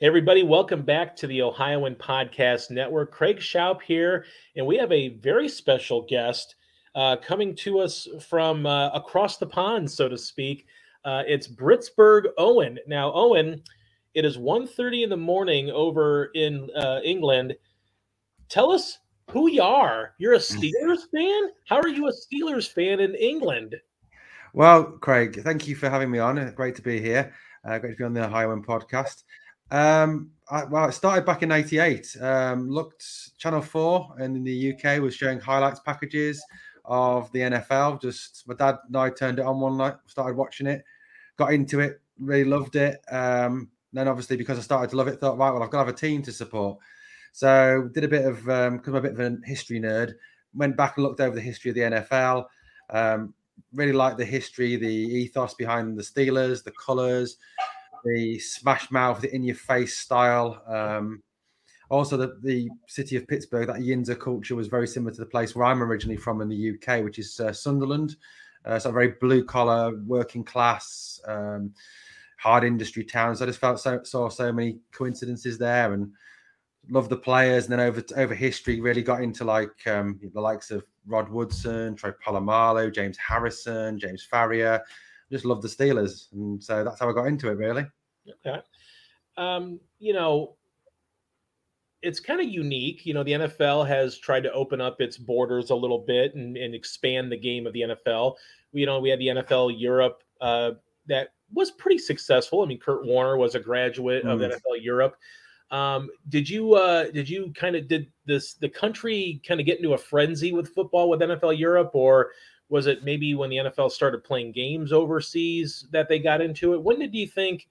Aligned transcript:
Everybody, 0.00 0.44
welcome 0.44 0.82
back 0.82 1.16
to 1.16 1.26
the 1.26 1.42
Ohioan 1.42 1.96
Podcast 1.96 2.70
Network. 2.70 3.10
Craig 3.10 3.38
Shoup 3.38 3.82
here, 3.82 4.26
and 4.54 4.64
we 4.64 4.76
have 4.76 4.92
a 4.92 5.08
very 5.16 5.48
special 5.48 6.06
guest 6.08 6.54
uh, 6.94 7.16
coming 7.16 7.52
to 7.56 7.80
us 7.80 8.06
from 8.28 8.64
uh, 8.64 8.90
across 8.90 9.38
the 9.38 9.46
pond, 9.46 9.90
so 9.90 10.08
to 10.08 10.16
speak. 10.16 10.66
Uh, 11.04 11.24
it's 11.26 11.48
Britsburgh 11.48 12.26
Owen. 12.38 12.78
Now, 12.86 13.12
Owen, 13.12 13.60
it 14.14 14.24
is 14.24 14.38
1.30 14.38 15.02
in 15.02 15.10
the 15.10 15.16
morning 15.16 15.68
over 15.70 16.26
in 16.26 16.70
uh, 16.76 17.00
England. 17.02 17.56
Tell 18.48 18.70
us 18.70 18.98
who 19.32 19.50
you 19.50 19.62
are. 19.62 20.14
You're 20.18 20.34
a 20.34 20.38
Steelers 20.38 21.10
fan? 21.12 21.50
How 21.66 21.80
are 21.80 21.88
you 21.88 22.06
a 22.06 22.12
Steelers 22.12 22.72
fan 22.72 23.00
in 23.00 23.16
England? 23.16 23.74
Well, 24.54 24.84
Craig, 24.84 25.42
thank 25.42 25.66
you 25.66 25.74
for 25.74 25.90
having 25.90 26.08
me 26.08 26.20
on. 26.20 26.52
Great 26.54 26.76
to 26.76 26.82
be 26.82 27.00
here. 27.00 27.34
Uh, 27.64 27.78
great 27.78 27.90
to 27.90 27.96
be 27.96 28.04
on 28.04 28.14
the 28.14 28.24
Ohioan 28.24 28.62
Podcast. 28.62 29.24
Um, 29.70 30.30
I, 30.50 30.64
well, 30.64 30.88
it 30.88 30.92
started 30.92 31.26
back 31.26 31.42
in 31.42 31.50
'98. 31.50 32.16
Um, 32.20 32.70
looked 32.70 33.04
Channel 33.38 33.60
Four 33.60 34.14
and 34.18 34.36
in 34.36 34.44
the 34.44 34.74
UK 34.74 35.00
was 35.00 35.14
showing 35.14 35.38
highlights 35.38 35.80
packages 35.80 36.42
of 36.84 37.30
the 37.32 37.40
NFL. 37.40 38.00
Just 38.00 38.44
my 38.46 38.54
dad 38.54 38.78
and 38.86 38.96
I 38.96 39.10
turned 39.10 39.38
it 39.38 39.44
on 39.44 39.60
one 39.60 39.76
night, 39.76 39.94
started 40.06 40.36
watching 40.36 40.66
it, 40.66 40.82
got 41.36 41.52
into 41.52 41.80
it, 41.80 42.00
really 42.18 42.44
loved 42.48 42.76
it. 42.76 43.00
Um, 43.10 43.68
then 43.92 44.08
obviously 44.08 44.36
because 44.36 44.58
I 44.58 44.62
started 44.62 44.90
to 44.90 44.96
love 44.96 45.08
it, 45.08 45.20
thought 45.20 45.38
right, 45.38 45.50
well 45.50 45.62
I've 45.62 45.70
got 45.70 45.82
to 45.82 45.86
have 45.86 45.94
a 45.94 45.98
team 45.98 46.22
to 46.22 46.32
support. 46.32 46.78
So 47.32 47.90
did 47.92 48.04
a 48.04 48.08
bit 48.08 48.24
of 48.24 48.48
um, 48.48 48.80
I'm 48.86 48.94
a 48.94 49.00
bit 49.02 49.12
of 49.12 49.20
a 49.20 49.38
history 49.44 49.80
nerd. 49.80 50.14
Went 50.54 50.76
back 50.76 50.96
and 50.96 51.04
looked 51.04 51.20
over 51.20 51.34
the 51.34 51.42
history 51.42 51.70
of 51.70 51.74
the 51.74 51.82
NFL. 51.82 52.46
Um, 52.88 53.34
really 53.74 53.92
liked 53.92 54.16
the 54.16 54.24
history, 54.24 54.76
the 54.76 54.86
ethos 54.86 55.52
behind 55.54 55.98
the 55.98 56.02
Steelers, 56.02 56.64
the 56.64 56.72
colours 56.72 57.36
the 58.04 58.38
smash 58.38 58.90
mouth, 58.90 59.20
the 59.20 59.34
in 59.34 59.42
your 59.42 59.56
face 59.56 59.98
style. 59.98 60.62
Um, 60.66 61.22
also, 61.90 62.16
the, 62.16 62.38
the 62.42 62.68
city 62.86 63.16
of 63.16 63.26
Pittsburgh, 63.26 63.66
that 63.68 63.76
Yinzer 63.76 64.18
culture 64.18 64.54
was 64.54 64.68
very 64.68 64.86
similar 64.86 65.12
to 65.12 65.20
the 65.20 65.26
place 65.26 65.54
where 65.54 65.64
I'm 65.64 65.82
originally 65.82 66.18
from 66.18 66.42
in 66.42 66.48
the 66.48 66.72
UK, 66.74 67.02
which 67.02 67.18
is 67.18 67.40
uh, 67.40 67.52
Sunderland. 67.52 68.16
Uh, 68.64 68.78
so, 68.78 68.92
very 68.92 69.14
blue 69.20 69.42
collar, 69.42 69.96
working 70.04 70.44
class, 70.44 71.20
um, 71.26 71.72
hard 72.38 72.64
industry 72.64 73.04
towns. 73.04 73.40
I 73.40 73.46
just 73.46 73.58
felt 73.58 73.80
so 73.80 74.02
saw 74.02 74.28
so 74.28 74.52
many 74.52 74.80
coincidences 74.92 75.56
there 75.56 75.94
and 75.94 76.12
loved 76.90 77.10
the 77.10 77.16
players. 77.16 77.64
And 77.64 77.72
then 77.72 77.80
over 77.80 78.02
over 78.16 78.34
history, 78.34 78.80
really 78.80 79.02
got 79.02 79.22
into 79.22 79.44
like 79.44 79.86
um, 79.86 80.20
the 80.34 80.40
likes 80.40 80.70
of 80.70 80.84
Rod 81.06 81.30
Woodson, 81.30 81.96
Troy 81.96 82.12
Polamalu, 82.24 82.94
James 82.94 83.16
Harrison, 83.16 83.98
James 83.98 84.26
Farrior 84.30 84.80
just 85.30 85.44
love 85.44 85.62
the 85.62 85.68
Steelers, 85.68 86.32
and 86.32 86.62
so 86.62 86.84
that's 86.84 87.00
how 87.00 87.10
I 87.10 87.12
got 87.12 87.26
into 87.26 87.50
it. 87.50 87.56
Really. 87.56 87.86
Okay. 88.46 88.60
Um, 89.36 89.80
you 89.98 90.12
know, 90.12 90.56
it's 92.02 92.20
kind 92.20 92.40
of 92.40 92.48
unique. 92.48 93.04
You 93.06 93.14
know, 93.14 93.24
the 93.24 93.32
NFL 93.32 93.86
has 93.86 94.18
tried 94.18 94.42
to 94.44 94.52
open 94.52 94.80
up 94.80 95.00
its 95.00 95.16
borders 95.16 95.70
a 95.70 95.74
little 95.74 95.98
bit 95.98 96.34
and, 96.34 96.56
and 96.56 96.74
expand 96.74 97.30
the 97.32 97.36
game 97.36 97.66
of 97.66 97.72
the 97.72 97.80
NFL. 97.80 98.34
You 98.72 98.86
know, 98.86 99.00
we 99.00 99.10
had 99.10 99.18
the 99.18 99.28
NFL 99.28 99.74
Europe 99.78 100.22
uh, 100.40 100.72
that 101.06 101.30
was 101.52 101.70
pretty 101.72 101.98
successful. 101.98 102.62
I 102.62 102.66
mean, 102.66 102.78
Kurt 102.78 103.06
Warner 103.06 103.36
was 103.36 103.54
a 103.54 103.60
graduate 103.60 104.24
mm. 104.24 104.30
of 104.30 104.40
NFL 104.40 104.82
Europe. 104.82 105.16
Um, 105.70 106.08
did 106.28 106.48
you 106.48 106.74
uh, 106.74 107.10
did 107.10 107.28
you 107.28 107.52
kind 107.54 107.76
of 107.76 107.88
did 107.88 108.10
this 108.26 108.54
the 108.54 108.68
country 108.68 109.42
kind 109.46 109.60
of 109.60 109.66
get 109.66 109.78
into 109.78 109.92
a 109.92 109.98
frenzy 109.98 110.52
with 110.52 110.74
football 110.74 111.10
with 111.10 111.20
NFL 111.20 111.58
Europe, 111.58 111.90
or 111.92 112.30
was 112.68 112.86
it 112.86 113.04
maybe 113.04 113.34
when 113.34 113.50
the 113.50 113.56
NFL 113.56 113.90
started 113.90 114.24
playing 114.24 114.52
games 114.52 114.92
overseas 114.92 115.86
that 115.90 116.08
they 116.08 116.18
got 116.18 116.40
into 116.40 116.74
it? 116.74 116.82
When 116.82 116.98
did 116.98 117.14
you 117.14 117.26
think 117.26 117.68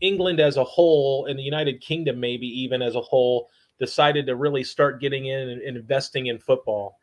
England 0.00 0.40
as 0.40 0.56
a 0.56 0.64
whole 0.64 1.26
and 1.26 1.38
the 1.38 1.42
United 1.42 1.80
Kingdom, 1.80 2.18
maybe 2.18 2.46
even 2.46 2.82
as 2.82 2.94
a 2.94 3.00
whole, 3.00 3.48
decided 3.78 4.26
to 4.26 4.36
really 4.36 4.64
start 4.64 5.00
getting 5.00 5.26
in 5.26 5.48
and 5.48 5.76
investing 5.76 6.26
in 6.26 6.38
football? 6.38 6.96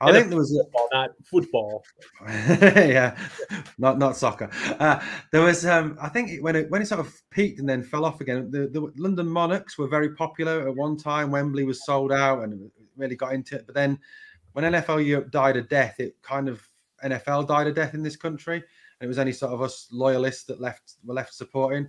I 0.00 0.12
think 0.12 0.28
there 0.28 0.38
was 0.38 0.52
football, 0.52 0.88
not 0.92 1.10
football. 1.24 1.84
yeah, 2.28 3.16
not 3.78 3.98
not 3.98 4.16
soccer. 4.16 4.50
Uh, 4.78 5.00
there 5.32 5.40
was, 5.40 5.64
um, 5.64 5.96
I 6.00 6.08
think, 6.08 6.42
when 6.42 6.54
it 6.54 6.70
when 6.70 6.82
it 6.82 6.86
sort 6.86 7.00
of 7.00 7.14
peaked 7.30 7.60
and 7.60 7.68
then 7.68 7.82
fell 7.82 8.04
off 8.04 8.20
again. 8.20 8.50
The, 8.50 8.68
the 8.68 8.92
London 8.96 9.26
Monarchs 9.26 9.78
were 9.78 9.88
very 9.88 10.14
popular 10.14 10.68
at 10.68 10.76
one 10.76 10.98
time. 10.98 11.30
Wembley 11.30 11.64
was 11.64 11.84
sold 11.86 12.12
out 12.12 12.42
and 12.42 12.70
really 12.96 13.16
got 13.16 13.32
into 13.32 13.56
it. 13.56 13.66
But 13.66 13.74
then 13.74 13.98
when 14.56 14.72
NFL 14.72 15.04
Europe 15.04 15.30
died 15.30 15.58
a 15.58 15.62
death, 15.62 16.00
it 16.00 16.16
kind 16.22 16.48
of 16.48 16.66
NFL 17.04 17.46
died 17.46 17.66
a 17.66 17.72
death 17.72 17.92
in 17.92 18.02
this 18.02 18.16
country, 18.16 18.56
and 18.56 18.64
it 19.02 19.06
was 19.06 19.18
only 19.18 19.32
sort 19.32 19.52
of 19.52 19.60
us 19.60 19.86
loyalists 19.92 20.44
that 20.44 20.62
left 20.62 20.94
were 21.04 21.12
left 21.12 21.34
supporting. 21.34 21.86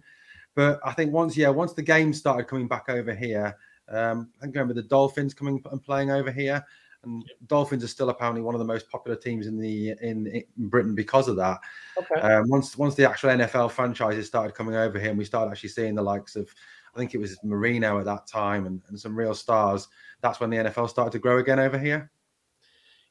But 0.54 0.82
I 0.84 0.92
think 0.92 1.14
once, 1.14 1.38
yeah, 1.38 1.48
once 1.48 1.72
the 1.72 1.82
game 1.82 2.14
started 2.14 2.48
coming 2.48 2.68
back 2.68 2.90
over 2.90 3.16
here, 3.16 3.56
um, 3.88 4.32
I 4.42 4.48
think 4.48 4.68
with 4.68 4.76
the 4.76 4.84
Dolphins 4.84 5.34
coming 5.34 5.64
and 5.72 5.82
playing 5.82 6.12
over 6.12 6.30
here, 6.30 6.62
and 7.04 7.24
Dolphins 7.46 7.86
are 7.86 7.88
still 7.88 8.10
apparently 8.10 8.42
one 8.42 8.54
of 8.54 8.60
the 8.60 8.66
most 8.66 8.90
popular 8.90 9.16
teams 9.16 9.48
in 9.48 9.58
the 9.58 9.92
in, 10.02 10.28
in 10.28 10.44
Britain 10.58 10.94
because 10.94 11.30
of 11.30 11.38
that. 11.38 11.60
Okay. 11.98 12.20
Um, 12.20 12.50
once 12.50 12.78
once 12.78 12.96
the 12.96 13.10
actual 13.10 13.30
NFL 13.30 13.72
franchises 13.72 14.28
started 14.28 14.56
coming 14.56 14.76
over 14.76 15.00
here, 15.00 15.12
and 15.12 15.18
we 15.18 15.24
started 15.24 15.52
actually 15.52 15.70
seeing 15.70 15.96
the 15.96 16.02
likes 16.02 16.36
of, 16.36 16.54
I 16.94 17.00
think 17.00 17.14
it 17.14 17.20
was 17.20 17.42
Marino 17.46 17.98
at 17.98 18.06
that 18.08 18.28
time, 18.28 18.66
and, 18.66 18.82
and 18.90 19.00
some 19.00 19.16
real 19.16 19.34
stars. 19.34 19.88
That's 20.20 20.42
when 20.42 20.50
the 20.50 20.58
NFL 20.58 20.90
started 20.90 21.12
to 21.12 21.20
grow 21.20 21.38
again 21.38 21.60
over 21.60 21.80
here. 21.80 22.12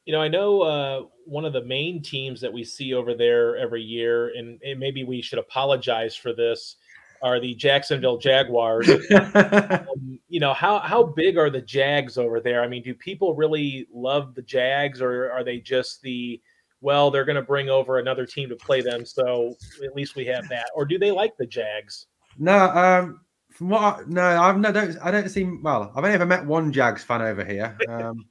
You 0.07 0.13
know, 0.13 0.21
I 0.21 0.29
know 0.29 0.61
uh, 0.61 1.01
one 1.25 1.43
of 1.43 1.51
the 1.51 1.65
main 1.65 2.01
teams 2.01 2.39
that 2.39 2.53
we 2.53 2.63
see 2.63 2.93
over 2.93 3.13
there 3.13 3.57
every 3.57 3.83
year, 3.83 4.29
and, 4.37 4.57
and 4.65 4.79
maybe 4.79 5.03
we 5.03 5.21
should 5.21 5.37
apologize 5.37 6.15
for 6.15 6.31
this, 6.31 6.77
are 7.21 7.41
the 7.41 7.53
Jacksonville 7.55 8.17
Jaguars. 8.17 8.89
um, 9.35 10.17
you 10.29 10.39
know, 10.39 10.53
how 10.53 10.79
how 10.79 11.03
big 11.03 11.37
are 11.37 11.49
the 11.49 11.59
Jags 11.59 12.17
over 12.17 12.39
there? 12.39 12.63
I 12.63 12.69
mean, 12.69 12.83
do 12.83 12.93
people 12.93 13.35
really 13.35 13.85
love 13.93 14.33
the 14.33 14.43
Jags, 14.43 15.01
or 15.01 15.29
are 15.29 15.43
they 15.43 15.59
just 15.59 16.01
the 16.03 16.41
well, 16.79 17.11
they're 17.11 17.25
going 17.25 17.35
to 17.35 17.41
bring 17.41 17.69
over 17.69 17.99
another 17.99 18.25
team 18.25 18.47
to 18.47 18.55
play 18.55 18.79
them, 18.79 19.05
so 19.05 19.55
at 19.83 19.93
least 19.93 20.15
we 20.15 20.25
have 20.27 20.47
that, 20.47 20.69
or 20.73 20.85
do 20.85 20.97
they 20.97 21.11
like 21.11 21.35
the 21.35 21.45
Jags? 21.45 22.05
No, 22.37 22.69
um, 22.69 23.19
from 23.57 23.69
what 23.69 23.81
I, 23.81 24.01
no, 24.05 24.21
I've 24.21 24.59
no, 24.59 24.71
don't 24.71 24.95
I 25.01 25.09
don't 25.09 25.27
see. 25.29 25.43
Well, 25.43 25.91
I've 25.95 26.03
only 26.03 26.13
ever 26.13 26.27
met 26.27 26.45
one 26.45 26.71
Jags 26.71 27.03
fan 27.03 27.23
over 27.23 27.43
here, 27.43 27.75
um, 27.89 28.23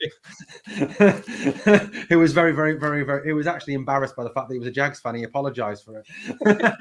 who 2.09 2.21
was 2.21 2.33
very, 2.33 2.53
very, 2.53 2.79
very, 2.79 3.03
very. 3.03 3.27
He 3.27 3.33
was 3.33 3.49
actually 3.49 3.75
embarrassed 3.75 4.15
by 4.15 4.23
the 4.23 4.31
fact 4.31 4.47
that 4.49 4.55
he 4.55 4.61
was 4.61 4.69
a 4.69 4.73
Jags 4.73 5.01
fan. 5.01 5.17
He 5.17 5.25
apologised 5.25 5.85
for 5.85 5.99
it. 5.99 6.75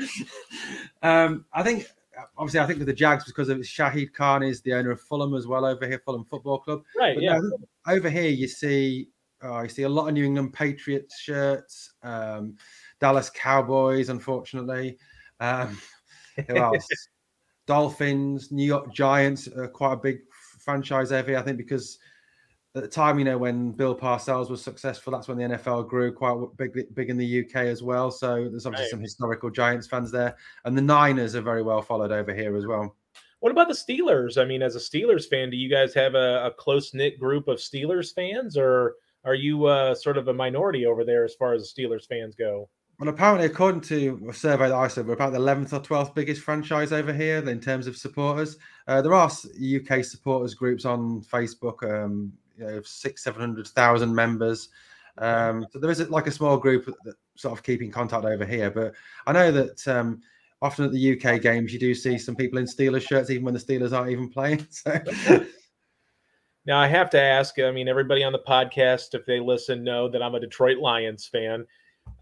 um, 1.02 1.46
I 1.54 1.64
think, 1.64 1.88
obviously, 2.38 2.60
I 2.60 2.68
think 2.68 2.78
with 2.78 2.88
the 2.88 2.94
Jags 2.94 3.24
because 3.26 3.50
of 3.50 3.58
Shahid 3.58 4.14
Khan 4.14 4.44
is 4.44 4.62
the 4.62 4.74
owner 4.74 4.92
of 4.92 5.02
Fulham 5.02 5.34
as 5.34 5.48
well 5.48 5.66
over 5.66 5.88
here, 5.88 6.00
Fulham 6.06 6.24
Football 6.26 6.60
Club. 6.60 6.84
Right. 6.96 7.16
But 7.16 7.24
yeah. 7.24 7.40
No, 7.40 7.58
over 7.88 8.12
here, 8.12 8.30
you 8.30 8.48
see, 8.48 9.10
oh, 9.42 9.64
you 9.64 9.70
see 9.70 9.84
a 9.84 9.90
lot 9.90 10.08
of 10.08 10.14
New 10.14 10.24
England 10.24 10.54
Patriots 10.54 11.20
shirts, 11.20 11.94
um, 12.04 12.58
Dallas 13.00 13.32
Cowboys, 13.32 14.10
unfortunately. 14.10 15.00
Um, 15.40 15.82
who 16.48 16.58
else? 16.58 16.88
Dolphins, 17.68 18.52
New 18.52 18.66
York 18.66 18.94
Giants 18.94 19.48
are 19.48 19.68
quite 19.68 19.94
a 19.94 19.98
big 19.98 20.20
franchise 20.60 21.10
heavy, 21.10 21.36
I 21.36 21.42
think, 21.42 21.58
because 21.58 22.00
at 22.76 22.84
the 22.84 22.90
time, 22.90 23.18
you 23.18 23.26
know, 23.26 23.38
when 23.38 23.72
Bill 23.72 23.96
Parcells 23.96 24.50
was 24.50 24.62
successful, 24.62 25.12
that's 25.12 25.28
when 25.28 25.38
the 25.38 25.44
NFL 25.46 25.88
grew 25.88 26.12
quite 26.12 26.36
big, 26.58 26.94
big 26.94 27.10
in 27.10 27.18
the 27.18 27.46
UK 27.46 27.56
as 27.68 27.82
well. 27.82 28.12
So 28.12 28.50
there's 28.50 28.66
obviously 28.66 28.86
right. 28.86 28.92
some 28.92 29.02
historical 29.02 29.50
Giants 29.50 29.88
fans 29.88 30.12
there, 30.12 30.36
and 30.66 30.78
the 30.78 30.82
Niners 30.82 31.36
are 31.36 31.42
very 31.42 31.64
well 31.64 31.82
followed 31.82 32.12
over 32.12 32.34
here 32.34 32.56
as 32.58 32.68
well. 32.68 32.96
What 33.40 33.52
about 33.52 33.68
the 33.68 33.74
Steelers? 33.74 34.42
I 34.42 34.46
mean, 34.46 34.62
as 34.62 34.76
a 34.76 34.80
Steelers 34.80 35.28
fan, 35.30 35.50
do 35.50 35.58
you 35.58 35.70
guys 35.70 35.94
have 35.94 36.16
a, 36.16 36.48
a 36.48 36.52
close 36.52 36.94
knit 36.94 37.20
group 37.20 37.48
of 37.48 37.60
Steelers 37.60 38.14
fans, 38.14 38.58
or 38.58 38.96
are 39.24 39.36
you 39.36 39.66
uh, 39.66 39.96
sort 39.96 40.18
of 40.18 40.28
a 40.28 40.34
minority 40.34 40.86
over 40.86 41.06
there 41.06 41.24
as 41.24 41.36
far 41.36 41.54
as 41.54 41.72
the 41.72 41.82
Steelers 41.82 42.08
fans 42.08 42.36
go? 42.36 42.70
Well, 42.98 43.10
apparently, 43.10 43.46
according 43.46 43.82
to 43.82 44.28
a 44.30 44.34
survey 44.34 44.70
that 44.70 44.76
I 44.76 44.88
saw, 44.88 45.02
we're 45.02 45.14
about 45.14 45.34
the 45.34 45.40
11th 45.40 45.74
or 45.74 45.82
12th 45.82 46.16
biggest 46.16 46.42
franchise 46.42 46.94
over 46.94 47.12
here 47.12 47.48
in 47.50 47.60
terms 47.60 47.88
of 47.88 47.98
supporters. 47.98 48.58
Uh, 48.88 49.02
there 49.02 49.14
are 49.14 49.26
UK 49.30 50.04
supporters 50.06 50.54
groups 50.54 50.86
on 50.86 51.22
Facebook, 51.24 51.84
um, 51.84 52.32
you 52.58 52.66
know, 52.66 52.82
six, 52.86 53.22
700,000 53.26 54.16
members. 54.16 54.70
Um, 55.18 55.66
so 55.72 55.80
there 55.80 55.92
is 55.92 56.10
like 56.10 56.28
a 56.28 56.32
small 56.32 56.56
group 56.56 56.86
that 57.04 57.16
sort 57.36 57.58
of 57.58 57.64
keeping 57.64 57.92
contact 57.92 58.24
over 58.24 58.46
here. 58.46 58.72
But 58.72 58.94
I 59.28 59.34
know 59.34 59.52
that 59.52 59.86
um, 59.90 60.22
often 60.62 60.86
at 60.86 60.94
the 60.94 61.20
UK 61.20 61.42
games, 61.42 61.74
you 61.74 61.80
do 61.80 61.94
see 61.94 62.18
some 62.18 62.36
people 62.36 62.60
in 62.60 62.66
Steelers 62.66 63.06
shirts, 63.06 63.30
even 63.30 63.44
when 63.44 63.54
the 63.54 63.60
Steelers 63.60 63.92
aren't 63.92 64.12
even 64.12 64.30
playing. 64.30 64.66
So. 64.72 65.46
Now 66.68 66.80
I 66.80 66.88
have 66.88 67.12
to 67.12 67.22
ask. 67.22 67.60
I 67.60 67.70
mean, 67.70 67.88
everybody 67.88 68.24
on 68.24 68.32
the 68.32 68.40
podcast, 68.40 69.14
if 69.14 69.24
they 69.28 69.40
listen, 69.40 69.84
know 69.84 70.10
that 70.10 70.24
I'm 70.24 70.34
a 70.34 70.40
Detroit 70.40 70.80
Lions 70.80 71.28
fan. 71.28 71.64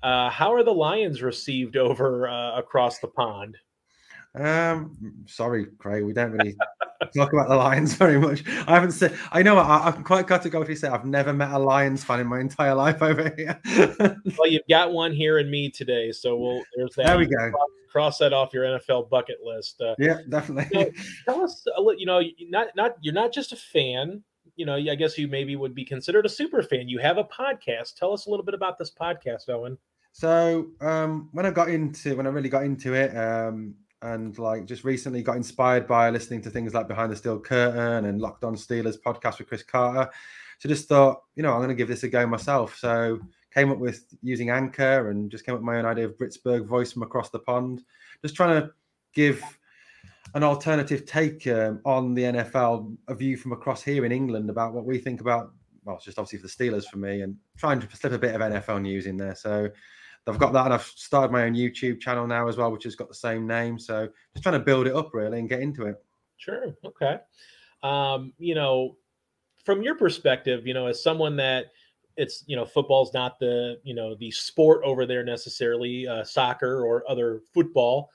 Uh, 0.01 0.29
how 0.29 0.53
are 0.53 0.63
the 0.63 0.73
Lions 0.73 1.21
received 1.21 1.77
over 1.77 2.27
uh, 2.27 2.57
across 2.57 2.99
the 2.99 3.07
pond? 3.07 3.57
Um, 4.35 4.97
sorry, 5.27 5.67
Craig, 5.77 6.03
we 6.03 6.11
don't 6.11 6.31
really 6.31 6.55
talk 7.15 7.33
about 7.33 7.49
the 7.49 7.55
Lions 7.55 7.93
very 7.97 8.19
much. 8.19 8.43
I 8.67 8.73
haven't 8.73 8.93
said. 8.93 9.17
I 9.31 9.43
know 9.43 9.57
I, 9.57 9.89
I'm 9.89 10.03
quite 10.03 10.27
categorically 10.27 10.75
say 10.75 10.87
I've 10.87 11.05
never 11.05 11.33
met 11.33 11.51
a 11.51 11.59
Lions 11.59 12.03
fan 12.03 12.19
in 12.19 12.27
my 12.27 12.39
entire 12.39 12.73
life 12.85 13.01
over 13.01 13.33
here. 13.37 13.59
well, 14.37 14.47
you've 14.47 14.67
got 14.69 14.91
one 14.91 15.13
here 15.13 15.37
in 15.37 15.49
me 15.51 15.69
today, 15.69 16.11
so 16.11 16.35
we'll. 16.35 16.63
There's 16.75 16.95
that. 16.95 17.05
There 17.05 17.17
we 17.17 17.27
go. 17.27 17.51
Cross, 17.51 17.69
cross 17.91 18.17
that 18.17 18.33
off 18.33 18.53
your 18.53 18.65
NFL 18.65 19.09
bucket 19.09 19.37
list. 19.43 19.79
Uh, 19.81 19.95
yeah, 19.99 20.17
definitely. 20.29 20.91
tell 21.25 21.43
us, 21.43 21.63
you 21.97 22.05
know, 22.05 22.21
not 22.49 22.67
not 22.75 22.95
you're 23.01 23.13
not 23.13 23.31
just 23.31 23.51
a 23.51 23.57
fan. 23.57 24.23
You 24.55 24.65
know, 24.65 24.75
I 24.75 24.95
guess 24.95 25.17
you 25.17 25.27
maybe 25.27 25.55
would 25.55 25.73
be 25.73 25.85
considered 25.85 26.25
a 26.25 26.29
super 26.29 26.61
fan. 26.61 26.87
You 26.87 26.99
have 26.99 27.17
a 27.17 27.23
podcast. 27.23 27.95
Tell 27.95 28.13
us 28.13 28.27
a 28.27 28.29
little 28.29 28.45
bit 28.45 28.53
about 28.53 28.77
this 28.77 28.91
podcast, 28.91 29.49
Owen. 29.49 29.77
So 30.11 30.67
um, 30.79 31.29
when 31.31 31.45
I 31.45 31.51
got 31.51 31.69
into 31.69 32.15
when 32.15 32.27
I 32.27 32.29
really 32.29 32.49
got 32.49 32.63
into 32.63 32.93
it, 32.93 33.17
um, 33.17 33.73
and 34.03 34.37
like 34.37 34.65
just 34.65 34.83
recently 34.83 35.23
got 35.23 35.37
inspired 35.37 35.87
by 35.87 36.09
listening 36.09 36.41
to 36.41 36.49
things 36.49 36.73
like 36.73 36.87
Behind 36.87 37.11
the 37.11 37.15
Steel 37.15 37.39
Curtain 37.39 38.05
and 38.05 38.21
Locked 38.21 38.43
On 38.43 38.55
Steelers 38.55 38.97
podcast 39.03 39.39
with 39.39 39.47
Chris 39.47 39.63
Carter. 39.63 40.11
So 40.59 40.69
just 40.69 40.87
thought, 40.87 41.23
you 41.35 41.43
know, 41.43 41.51
I'm 41.51 41.59
going 41.59 41.69
to 41.69 41.75
give 41.75 41.87
this 41.87 42.03
a 42.03 42.09
go 42.09 42.27
myself. 42.27 42.75
So 42.77 43.19
came 43.53 43.71
up 43.71 43.79
with 43.79 44.05
using 44.21 44.49
Anchor 44.49 45.09
and 45.09 45.31
just 45.31 45.45
came 45.45 45.55
up 45.55 45.61
with 45.61 45.65
my 45.65 45.77
own 45.77 45.85
idea 45.85 46.05
of 46.05 46.17
Britsburgh 46.17 46.65
voice 46.65 46.91
from 46.91 47.03
across 47.03 47.29
the 47.29 47.39
pond. 47.39 47.83
Just 48.21 48.35
trying 48.35 48.61
to 48.61 48.71
give 49.13 49.41
an 50.33 50.43
alternative 50.43 51.05
take 51.05 51.45
um, 51.47 51.79
on 51.85 52.13
the 52.13 52.23
NFL, 52.23 52.95
a 53.07 53.15
view 53.15 53.37
from 53.37 53.51
across 53.51 53.83
here 53.83 54.05
in 54.05 54.11
England 54.11 54.49
about 54.49 54.73
what 54.73 54.85
we 54.85 54.97
think 54.97 55.21
about. 55.21 55.51
Well, 55.83 55.97
it's 55.97 56.05
just 56.05 56.17
obviously 56.17 56.39
for 56.39 56.47
the 56.47 56.71
Steelers 56.71 56.85
for 56.85 56.97
me, 56.97 57.21
and 57.21 57.35
trying 57.57 57.79
to 57.79 57.95
slip 57.95 58.13
a 58.13 58.17
bit 58.17 58.33
of 58.33 58.41
NFL 58.41 58.81
news 58.81 59.05
in 59.05 59.17
there. 59.17 59.35
So 59.35 59.69
I've 60.25 60.39
got 60.39 60.53
that, 60.53 60.65
and 60.65 60.73
I've 60.73 60.83
started 60.83 61.31
my 61.31 61.43
own 61.43 61.53
YouTube 61.53 61.99
channel 61.99 62.25
now 62.25 62.47
as 62.47 62.57
well, 62.57 62.71
which 62.71 62.85
has 62.85 62.95
got 62.95 63.09
the 63.09 63.15
same 63.15 63.45
name. 63.45 63.77
So 63.77 64.07
just 64.33 64.43
trying 64.43 64.53
to 64.53 64.65
build 64.65 64.87
it 64.87 64.95
up 64.95 65.13
really 65.13 65.39
and 65.39 65.49
get 65.49 65.59
into 65.59 65.85
it. 65.85 66.03
Sure. 66.37 66.75
Okay. 66.85 67.17
Um, 67.83 68.33
you 68.39 68.55
know, 68.55 68.95
from 69.63 69.81
your 69.81 69.95
perspective, 69.95 70.65
you 70.65 70.73
know, 70.73 70.87
as 70.87 71.03
someone 71.03 71.35
that 71.37 71.67
it's 72.15 72.43
you 72.47 72.55
know 72.55 72.65
football's 72.65 73.13
not 73.13 73.39
the 73.39 73.79
you 73.83 73.95
know 73.95 74.15
the 74.15 74.31
sport 74.31 74.81
over 74.83 75.05
there 75.05 75.23
necessarily, 75.23 76.07
uh, 76.07 76.23
soccer 76.23 76.83
or 76.83 77.03
other 77.09 77.41
football 77.53 78.09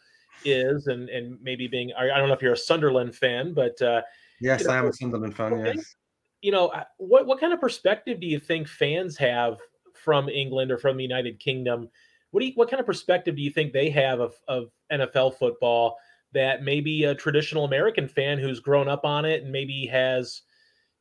is, 0.44 0.86
and 0.86 1.08
and 1.08 1.38
maybe 1.42 1.66
being 1.66 1.92
I, 1.98 2.18
don't 2.18 2.28
know 2.28 2.34
if 2.34 2.42
you're 2.42 2.52
a 2.52 2.56
Sunderland 2.56 3.14
fan, 3.14 3.54
but 3.54 3.80
uh, 3.82 4.02
yes, 4.40 4.60
you 4.60 4.68
know, 4.68 4.74
I 4.74 4.78
am 4.78 4.86
a 4.86 4.92
Sunderland 4.92 5.36
fan. 5.36 5.52
Okay. 5.54 5.72
Yes. 5.76 5.94
You 6.40 6.52
know, 6.52 6.68
uh, 6.68 6.84
what 6.98 7.26
what 7.26 7.40
kind 7.40 7.52
of 7.52 7.60
perspective 7.60 8.20
do 8.20 8.26
you 8.26 8.38
think 8.38 8.68
fans 8.68 9.16
have 9.16 9.58
from 9.98 10.28
England 10.28 10.70
or 10.70 10.78
from 10.78 10.96
the 10.96 11.02
United 11.02 11.38
Kingdom. 11.40 11.88
What 12.30 12.40
do 12.40 12.46
you, 12.46 12.52
what 12.54 12.70
kind 12.70 12.80
of 12.80 12.86
perspective 12.86 13.36
do 13.36 13.42
you 13.42 13.50
think 13.50 13.72
they 13.72 13.90
have 13.90 14.20
of, 14.20 14.34
of 14.46 14.70
NFL 14.92 15.34
football 15.34 15.96
that 16.32 16.62
maybe 16.62 17.04
a 17.04 17.14
traditional 17.14 17.64
American 17.64 18.06
fan 18.06 18.38
who's 18.38 18.60
grown 18.60 18.88
up 18.88 19.04
on 19.04 19.24
it 19.24 19.42
and 19.42 19.52
maybe 19.52 19.86
has, 19.86 20.42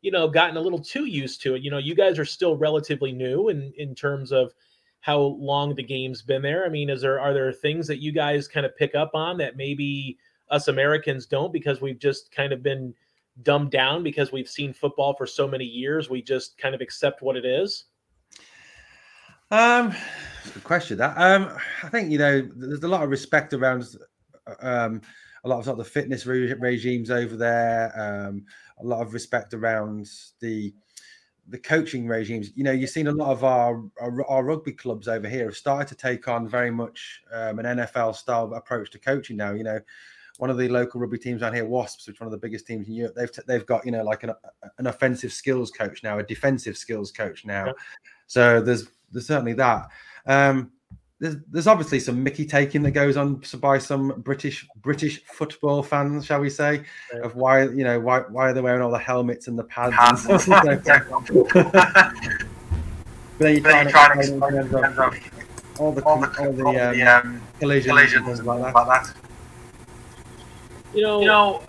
you 0.02 0.12
know, 0.12 0.28
gotten 0.28 0.58
a 0.58 0.62
little 0.62 0.80
too 0.80 1.06
used 1.06 1.42
to 1.42 1.56
it? 1.56 1.62
You 1.62 1.72
know, 1.72 1.78
you 1.78 1.96
guys 1.96 2.18
are 2.18 2.26
still 2.26 2.58
relatively 2.58 3.12
new 3.12 3.50
in 3.50 3.74
in 3.78 3.94
terms 3.94 4.32
of 4.32 4.54
how 5.08 5.20
long 5.40 5.74
the 5.74 5.82
game's 5.82 6.22
been 6.22 6.42
there. 6.42 6.66
I 6.66 6.70
mean, 6.70 6.90
is 6.90 7.00
there 7.00 7.18
are 7.18 7.34
there 7.34 7.54
things 7.54 7.88
that 7.88 8.02
you 8.02 8.12
guys 8.12 8.46
kind 8.46 8.66
of 8.66 8.76
pick 8.76 8.94
up 8.94 9.12
on 9.14 9.38
that 9.38 9.56
maybe 9.56 10.18
us 10.52 10.68
Americans 10.68 11.26
don't 11.26 11.54
because 11.54 11.80
we've 11.80 11.98
just 11.98 12.30
kind 12.30 12.52
of 12.52 12.62
been 12.62 12.94
dumbed 13.42 13.72
down 13.72 14.04
because 14.04 14.34
we've 14.34 14.50
seen 14.50 14.74
football 14.74 15.16
for 15.16 15.26
so 15.26 15.48
many 15.48 15.64
years. 15.64 16.10
We 16.10 16.22
just 16.22 16.58
kind 16.58 16.76
of 16.76 16.82
accept 16.82 17.22
what 17.22 17.38
it 17.38 17.46
is. 17.46 17.86
Um, 19.50 19.96
good 20.54 20.66
question. 20.66 20.98
That 20.98 21.18
um, 21.18 21.58
I 21.84 21.88
think 21.88 22.12
you 22.12 22.18
know 22.18 22.46
there's 22.58 22.84
a 22.84 22.90
lot 22.90 23.04
of 23.04 23.10
respect 23.10 23.54
around 23.54 23.88
um 24.60 25.00
a 25.46 25.48
lot 25.48 25.60
of 25.60 25.64
sort 25.64 25.80
of 25.80 25.86
the 25.86 25.90
fitness 25.90 26.26
re- 26.26 26.54
regimes 26.56 27.12
over 27.12 27.38
there. 27.38 27.94
Um, 27.96 28.44
a 28.82 28.86
lot 28.86 29.02
of 29.02 29.14
respect 29.14 29.54
around 29.54 30.10
the 30.42 30.74
the 31.50 31.58
coaching 31.58 32.08
regimes. 32.08 32.52
You 32.56 32.64
know, 32.64 32.72
you've 32.72 32.90
seen 32.90 33.08
a 33.08 33.12
lot 33.12 33.32
of 33.32 33.44
our, 33.44 33.84
our, 34.02 34.26
our 34.30 34.44
rugby 34.44 34.74
clubs 34.74 35.08
over 35.08 35.28
here 35.28 35.46
have 35.46 35.58
started 35.58 35.88
to 35.88 35.96
take 35.96 36.28
on 36.28 36.48
very 36.48 36.72
much 36.72 37.22
um, 37.34 37.60
an 37.60 37.78
NFL 37.78 38.16
style 38.16 38.54
approach 38.54 38.92
to 38.92 39.00
coaching 39.00 39.38
now. 39.38 39.54
You 39.54 39.64
know, 39.64 39.80
one 40.38 40.50
of 40.50 40.58
the 40.58 40.68
local 40.68 41.00
rugby 41.00 41.18
teams 41.18 41.42
down 41.42 41.54
here, 41.54 41.66
Wasps, 41.66 42.08
which 42.08 42.18
is 42.18 42.20
one 42.20 42.28
of 42.28 42.32
the 42.32 42.38
biggest 42.38 42.68
teams 42.68 42.88
in 42.88 42.94
Europe, 42.94 43.16
they've 43.16 43.32
t- 43.32 43.42
they've 43.48 43.66
got 43.66 43.86
you 43.86 43.92
know 43.92 44.04
like 44.04 44.24
an 44.24 44.34
an 44.78 44.88
offensive 44.88 45.32
skills 45.32 45.72
coach 45.72 46.04
now, 46.04 46.20
a 46.20 46.24
defensive 46.24 46.78
skills 46.78 47.12
coach 47.12 47.46
now. 47.46 47.74
So 48.28 48.62
there's 48.62 48.88
there's 49.12 49.28
certainly 49.28 49.54
that. 49.54 49.88
Um, 50.26 50.72
there's, 51.20 51.36
there's 51.50 51.68
obviously 51.68 52.00
some 52.00 52.24
Mickey 52.24 52.46
taking 52.46 52.84
that 52.84 52.92
goes 52.92 53.18
on 53.18 53.42
by 53.60 53.80
some 53.80 54.22
British 54.22 54.68
British 54.82 55.24
football 55.26 55.82
fans, 55.82 56.26
shall 56.26 56.40
we 56.40 56.50
say, 56.50 56.84
right. 57.14 57.24
of 57.24 57.36
why 57.36 57.64
you 57.64 57.84
know 57.84 58.00
why 58.00 58.20
why 58.20 58.50
are 58.50 58.54
they 58.54 58.62
wearing 58.62 58.82
all 58.82 58.92
the 58.92 59.00
helmets 59.00 59.48
and 59.48 59.58
the 59.58 59.64
pads? 59.64 59.96
pads. 59.96 60.26
And 60.26 60.42
stuff 60.42 60.64
but 63.38 63.44
then 63.44 63.56
you 63.56 63.62
try 63.90 64.14
to 64.14 64.20
explain 64.20 64.40
all 64.40 64.62
the 64.62 65.32
all 65.80 65.92
the, 65.92 66.04
all 66.04 66.20
the, 66.22 66.64
all 66.64 66.74
the 66.74 67.02
um, 67.02 67.26
um, 67.28 67.42
collisions, 67.60 67.92
collisions 67.92 68.40
and 68.40 68.48
like 68.48 68.62
that. 68.62 68.76
like 68.76 69.04
that. 69.04 69.14
You 70.94 71.04
know, 71.04 71.20
you 71.22 71.28
know 71.28 71.64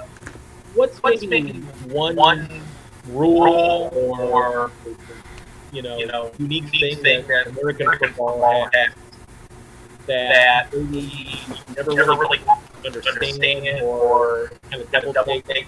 what's, 0.75 1.03
what's 1.03 1.27
making 1.27 1.63
one, 1.91 2.17
one 2.17 2.63
rule 3.09 3.91
or, 3.93 4.21
or 4.21 4.71
you 5.73 5.83
know, 5.83 5.99
you 5.99 6.07
know 6.07 6.33
unique, 6.39 6.73
unique 6.73 7.01
thing, 7.01 7.27
that, 7.27 7.29
that 7.29 7.47
American, 7.59 7.87
American 7.87 8.09
football 8.09 8.71
has 8.73 8.93
that, 10.09 10.71
that 10.71 10.79
we 10.79 11.41
never, 11.77 11.95
never 11.95 12.13
really, 12.13 12.41
understand, 12.85 13.83
or 13.83 14.53
kind 14.71 14.83
of 14.83 14.91
double, 14.91 15.13
double 15.13 15.41
take. 15.43 15.67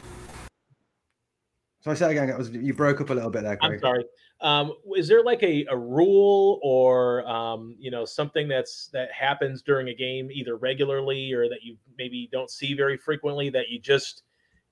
So 1.81 1.91
I 1.91 1.95
said 1.95 2.11
again, 2.11 2.29
it 2.29 2.37
was 2.37 2.51
you 2.51 2.75
broke 2.75 3.01
up 3.01 3.11
a 3.11 3.15
little 3.15 3.31
bit 3.31 3.43
there. 3.43 3.57
Craig. 3.57 3.73
I'm 3.73 3.81
sorry. 3.81 4.05
Um, 4.43 4.73
is 4.97 5.09
there 5.09 5.23
like 5.23 5.43
a, 5.43 5.67
a 5.71 5.77
rule 5.77 6.61
or 6.63 7.27
um, 7.29 7.77
you 7.79 7.91
know 7.91 8.05
something 8.05 8.49
that's 8.49 8.89
that 8.93 9.11
happens 9.13 9.63
during 9.63 9.89
a 9.89 9.95
game 9.95 10.31
either 10.31 10.57
regularly 10.57 11.33
or 11.33 11.49
that 11.49 11.63
you 11.63 11.77
maybe 11.99 12.29
don't 12.33 12.51
see 12.51 12.75
very 12.75 12.97
frequently 12.97 13.51
that 13.51 13.69
you 13.69 13.79
just 13.79 14.23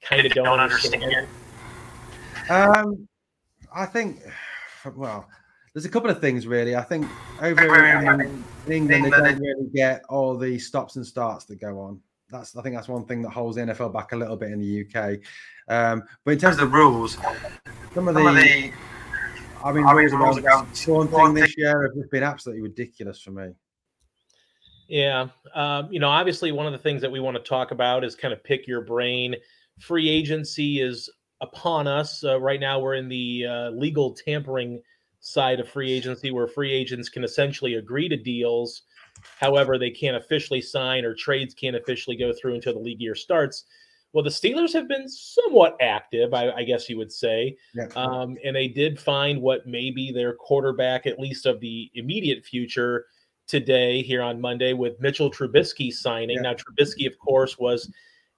kind 0.02 0.26
of 0.26 0.32
don't, 0.32 0.44
don't 0.44 0.60
understand? 0.60 1.02
understand? 1.02 1.28
Um, 2.50 3.08
I 3.74 3.86
think 3.86 4.20
well, 4.94 5.28
there's 5.72 5.84
a 5.84 5.88
couple 5.88 6.10
of 6.10 6.20
things 6.20 6.46
really. 6.46 6.76
I 6.76 6.82
think 6.82 7.06
over 7.40 7.86
in, 7.86 8.44
England, 8.68 9.04
they 9.04 9.10
don't 9.10 9.38
really 9.38 9.68
get 9.74 10.02
all 10.08 10.36
the 10.36 10.58
stops 10.58 10.96
and 10.96 11.06
starts 11.06 11.44
that 11.46 11.56
go 11.56 11.80
on. 11.80 12.00
That's 12.30 12.56
I 12.56 12.62
think 12.62 12.74
that's 12.74 12.88
one 12.88 13.06
thing 13.06 13.22
that 13.22 13.30
holds 13.30 13.56
the 13.56 13.62
NFL 13.62 13.92
back 13.92 14.12
a 14.12 14.16
little 14.16 14.36
bit 14.36 14.50
in 14.52 14.60
the 14.60 14.84
UK. 14.84 15.18
Um, 15.68 16.02
but 16.24 16.32
in 16.32 16.38
terms 16.38 16.58
of 16.58 16.70
the 16.70 16.76
rules, 16.76 17.14
some 17.94 18.08
of 18.08 18.14
the, 18.14 18.20
some 18.20 18.26
of 18.26 18.34
the 18.34 18.72
I 19.64 19.72
mean, 19.72 19.84
I 19.86 19.94
mean 19.94 20.10
rules 20.12 20.38
around 20.38 20.66
one 20.86 21.08
thing 21.08 21.34
this 21.34 21.56
year 21.56 21.82
have 21.82 21.94
just 21.94 22.10
been 22.10 22.22
absolutely 22.22 22.62
ridiculous 22.62 23.20
for 23.20 23.30
me. 23.30 23.50
Yeah, 24.88 25.28
um, 25.54 25.88
you 25.90 26.00
know, 26.00 26.08
obviously 26.08 26.50
one 26.52 26.66
of 26.66 26.72
the 26.72 26.78
things 26.78 27.02
that 27.02 27.10
we 27.10 27.20
want 27.20 27.36
to 27.36 27.42
talk 27.42 27.72
about 27.72 28.04
is 28.04 28.14
kind 28.14 28.32
of 28.32 28.42
pick 28.42 28.66
your 28.66 28.80
brain. 28.80 29.36
Free 29.80 30.08
agency 30.08 30.80
is 30.80 31.10
upon 31.40 31.86
us. 31.86 32.24
Uh, 32.24 32.40
right 32.40 32.60
now, 32.60 32.80
we're 32.80 32.94
in 32.94 33.08
the 33.08 33.46
uh, 33.46 33.70
legal 33.70 34.14
tampering 34.14 34.80
side 35.20 35.60
of 35.60 35.68
free 35.68 35.92
agency 35.92 36.30
where 36.30 36.46
free 36.46 36.72
agents 36.72 37.08
can 37.08 37.24
essentially 37.24 37.74
agree 37.74 38.08
to 38.08 38.16
deals. 38.16 38.82
However, 39.40 39.78
they 39.78 39.90
can't 39.90 40.16
officially 40.16 40.60
sign 40.60 41.04
or 41.04 41.14
trades 41.14 41.54
can't 41.54 41.76
officially 41.76 42.16
go 42.16 42.32
through 42.32 42.54
until 42.54 42.74
the 42.74 42.78
league 42.78 43.00
year 43.00 43.14
starts. 43.14 43.64
Well, 44.12 44.24
the 44.24 44.30
Steelers 44.30 44.72
have 44.72 44.88
been 44.88 45.08
somewhat 45.08 45.76
active, 45.80 46.32
I, 46.32 46.50
I 46.50 46.62
guess 46.62 46.88
you 46.88 46.96
would 46.96 47.12
say. 47.12 47.56
Yeah. 47.74 47.88
Um, 47.94 48.36
and 48.42 48.56
they 48.56 48.68
did 48.68 48.98
find 48.98 49.42
what 49.42 49.66
may 49.66 49.90
be 49.90 50.12
their 50.12 50.32
quarterback, 50.34 51.06
at 51.06 51.18
least 51.18 51.44
of 51.44 51.60
the 51.60 51.90
immediate 51.94 52.44
future, 52.44 53.04
today 53.46 54.02
here 54.02 54.22
on 54.22 54.40
Monday 54.40 54.74
with 54.74 55.00
Mitchell 55.00 55.30
Trubisky 55.30 55.92
signing. 55.92 56.36
Yeah. 56.36 56.42
Now, 56.42 56.54
Trubisky, 56.54 57.06
of 57.06 57.18
course, 57.18 57.58
was 57.58 57.90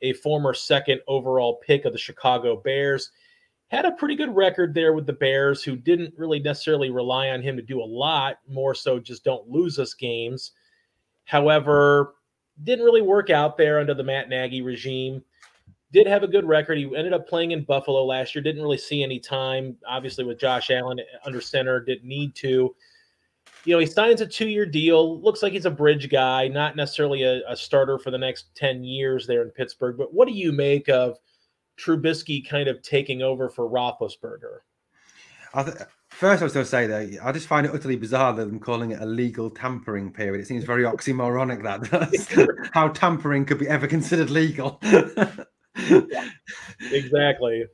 a 0.02 0.12
former 0.14 0.54
second 0.54 1.00
overall 1.06 1.60
pick 1.66 1.84
of 1.84 1.92
the 1.92 1.98
Chicago 1.98 2.56
Bears. 2.56 3.10
Had 3.70 3.84
a 3.84 3.92
pretty 3.92 4.16
good 4.16 4.34
record 4.34 4.74
there 4.74 4.92
with 4.92 5.06
the 5.06 5.12
Bears, 5.12 5.62
who 5.62 5.76
didn't 5.76 6.14
really 6.16 6.40
necessarily 6.40 6.90
rely 6.90 7.30
on 7.30 7.40
him 7.40 7.56
to 7.56 7.62
do 7.62 7.80
a 7.80 7.84
lot, 7.84 8.38
more 8.48 8.74
so 8.74 8.98
just 8.98 9.22
don't 9.22 9.48
lose 9.48 9.78
us 9.78 9.94
games. 9.94 10.52
However, 11.24 12.16
didn't 12.64 12.84
really 12.84 13.02
work 13.02 13.30
out 13.30 13.56
there 13.56 13.78
under 13.78 13.94
the 13.94 14.02
Matt 14.02 14.28
Nagy 14.28 14.60
regime. 14.60 15.22
Did 15.92 16.08
have 16.08 16.24
a 16.24 16.28
good 16.28 16.44
record. 16.44 16.78
He 16.78 16.84
ended 16.84 17.12
up 17.12 17.28
playing 17.28 17.52
in 17.52 17.62
Buffalo 17.62 18.04
last 18.04 18.34
year. 18.34 18.42
Didn't 18.42 18.62
really 18.62 18.78
see 18.78 19.04
any 19.04 19.20
time, 19.20 19.76
obviously, 19.86 20.24
with 20.24 20.40
Josh 20.40 20.70
Allen 20.70 20.98
under 21.24 21.40
center. 21.40 21.80
Didn't 21.80 22.08
need 22.08 22.34
to 22.36 22.74
you 23.64 23.74
know, 23.74 23.78
he 23.78 23.86
signs 23.86 24.20
a 24.20 24.26
two 24.26 24.48
year 24.48 24.66
deal. 24.66 25.20
Looks 25.20 25.42
like 25.42 25.52
he's 25.52 25.66
a 25.66 25.70
bridge 25.70 26.08
guy, 26.08 26.48
not 26.48 26.76
necessarily 26.76 27.22
a, 27.22 27.42
a, 27.48 27.56
starter 27.56 27.98
for 27.98 28.10
the 28.10 28.18
next 28.18 28.54
10 28.54 28.84
years 28.84 29.26
there 29.26 29.42
in 29.42 29.50
Pittsburgh. 29.50 29.96
But 29.98 30.14
what 30.14 30.26
do 30.26 30.34
you 30.34 30.50
make 30.52 30.88
of 30.88 31.18
Trubisky 31.80 32.46
kind 32.46 32.68
of 32.68 32.82
taking 32.82 33.22
over 33.22 33.48
for 33.48 33.68
Roethlisberger? 33.68 34.60
I 35.52 35.62
th- 35.64 35.76
first, 36.08 36.42
I 36.42 36.44
was 36.44 36.52
going 36.52 36.64
to 36.64 36.70
say 36.70 36.86
that 36.86 37.18
I 37.22 37.32
just 37.32 37.46
find 37.46 37.66
it 37.66 37.74
utterly 37.74 37.96
bizarre 37.96 38.32
that 38.34 38.42
I'm 38.42 38.60
calling 38.60 38.92
it 38.92 39.00
a 39.00 39.06
legal 39.06 39.50
tampering 39.50 40.12
period. 40.12 40.40
It 40.40 40.46
seems 40.46 40.64
very 40.64 40.84
oxymoronic 40.84 41.62
that 41.62 42.70
how 42.72 42.88
tampering 42.88 43.44
could 43.44 43.58
be 43.58 43.68
ever 43.68 43.86
considered 43.86 44.30
legal. 44.30 44.78
yeah, 44.82 46.28
exactly. 46.92 47.64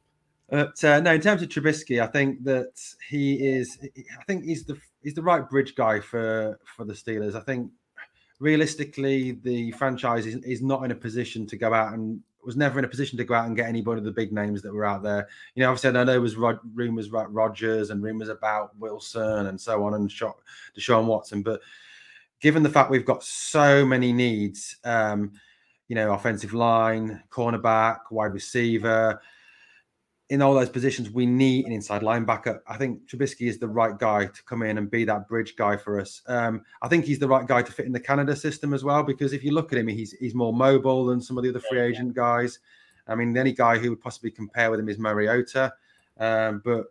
But 0.49 0.83
uh, 0.85 1.01
no, 1.01 1.15
in 1.15 1.21
terms 1.21 1.43
of 1.43 1.49
Trubisky, 1.49 2.01
I 2.01 2.07
think 2.07 2.45
that 2.45 2.73
he 3.09 3.35
is. 3.35 3.79
I 3.83 4.25
think 4.27 4.45
he's 4.45 4.65
the 4.65 4.79
he's 5.03 5.15
the 5.15 5.23
right 5.23 5.49
bridge 5.49 5.75
guy 5.75 6.01
for 6.01 6.59
for 6.65 6.85
the 6.85 6.93
Steelers. 6.93 7.35
I 7.35 7.41
think 7.41 7.73
realistically, 8.39 9.33
the 9.33 9.73
franchise 9.73 10.25
is, 10.25 10.37
is 10.45 10.63
not 10.63 10.85
in 10.85 10.93
a 10.93 10.95
position 10.95 11.47
to 11.49 11.57
go 11.57 11.75
out 11.75 11.95
and 11.95 12.21
was 12.47 12.57
never 12.57 12.79
in 12.79 12.85
a 12.85 12.89
position 12.89 13.19
to 13.19 13.25
go 13.25 13.35
out 13.35 13.47
and 13.47 13.57
get 13.57 13.69
anybody 13.69 13.99
of 13.99 14.05
the 14.05 14.11
big 14.13 14.33
names 14.33 14.63
that 14.63 14.73
were 14.73 14.85
out 14.85 15.03
there. 15.03 15.29
You 15.55 15.63
know, 15.63 15.71
obviously, 15.71 15.91
I 15.91 15.93
know 15.93 16.05
there 16.05 16.21
was 16.21 16.37
rumors 16.37 17.09
about 17.09 17.33
Rodgers 17.35 17.91
and 17.91 18.03
rumors 18.03 18.29
about 18.29 18.77
Wilson 18.79 19.47
and 19.47 19.61
so 19.61 19.85
on 19.85 19.95
and 19.95 20.11
shot 20.11 20.37
Deshaun 20.79 21.07
Watson, 21.07 21.43
but 21.43 21.61
given 22.41 22.63
the 22.63 22.71
fact 22.71 22.91
we've 22.91 23.05
got 23.05 23.25
so 23.25 23.85
many 23.85 24.13
needs, 24.13 24.77
um, 24.85 25.33
you 25.89 25.95
know, 25.95 26.13
offensive 26.13 26.55
line, 26.55 27.23
cornerback, 27.31 27.99
wide 28.11 28.33
receiver, 28.33 29.21
in 30.29 30.43
all 30.43 30.55
those 30.55 30.69
positions, 30.69 31.11
we 31.11 31.25
need 31.25 31.67
an 31.67 31.73
inside 31.73 32.03
linebacker. 32.03 32.61
I 32.67 32.77
think 32.77 33.07
Trubisky 33.07 33.49
is 33.49 33.59
the 33.59 33.69
right 33.69 33.97
guy 33.97 34.27
to 34.27 34.43
come 34.43 34.63
in 34.63 34.77
and 34.77 34.91
be 34.91 35.05
that 35.05 35.29
bridge 35.29 35.55
guy 35.55 35.77
for 35.77 36.01
us. 36.01 36.21
Um, 36.27 36.63
I 36.83 36.89
think 36.89 37.05
he's 37.05 37.21
the 37.21 37.29
right 37.29 37.47
guy 37.47 37.63
to 37.63 37.73
fit 37.73 37.87
in 37.87 37.93
the 37.93 38.01
Canada 38.01 38.35
system 38.35 38.75
as 38.75 38.83
well, 38.83 39.05
because 39.05 39.33
if 39.33 39.45
you 39.45 39.53
look 39.53 39.73
at 39.73 39.79
him, 39.79 39.87
he's 39.87 40.13
he's 40.13 40.35
more 40.35 40.53
mobile 40.53 41.05
than 41.05 41.21
some 41.21 41.39
of 41.39 41.45
the 41.45 41.51
other 41.51 41.61
free 41.61 41.81
agent 41.81 42.15
guys. 42.15 42.59
I 43.07 43.15
mean, 43.15 43.33
the 43.33 43.41
only 43.41 43.53
guy 43.53 43.79
who 43.79 43.91
would 43.91 44.01
possibly 44.01 44.33
compare 44.33 44.69
with 44.71 44.81
him 44.81 44.89
is 44.89 44.99
Mariota, 44.99 45.73
um, 46.19 46.61
but 46.65 46.87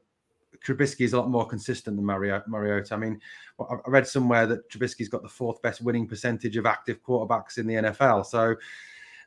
Trubisky 0.66 1.02
is 1.02 1.12
a 1.12 1.20
lot 1.20 1.30
more 1.30 1.46
consistent 1.46 1.98
than 1.98 2.06
Mariota. 2.06 2.94
I 2.94 2.98
mean, 2.98 3.20
I 3.60 3.76
read 3.88 4.08
somewhere 4.08 4.48
that 4.48 4.70
Trubisky's 4.70 5.10
got 5.10 5.24
the 5.24 5.30
fourth 5.30 5.62
best 5.62 5.82
winning 5.82 6.08
percentage 6.08 6.56
of 6.56 6.66
active 6.66 7.04
quarterbacks 7.04 7.58
in 7.58 7.68
the 7.68 7.76
NFL. 7.76 8.26
So, 8.26 8.56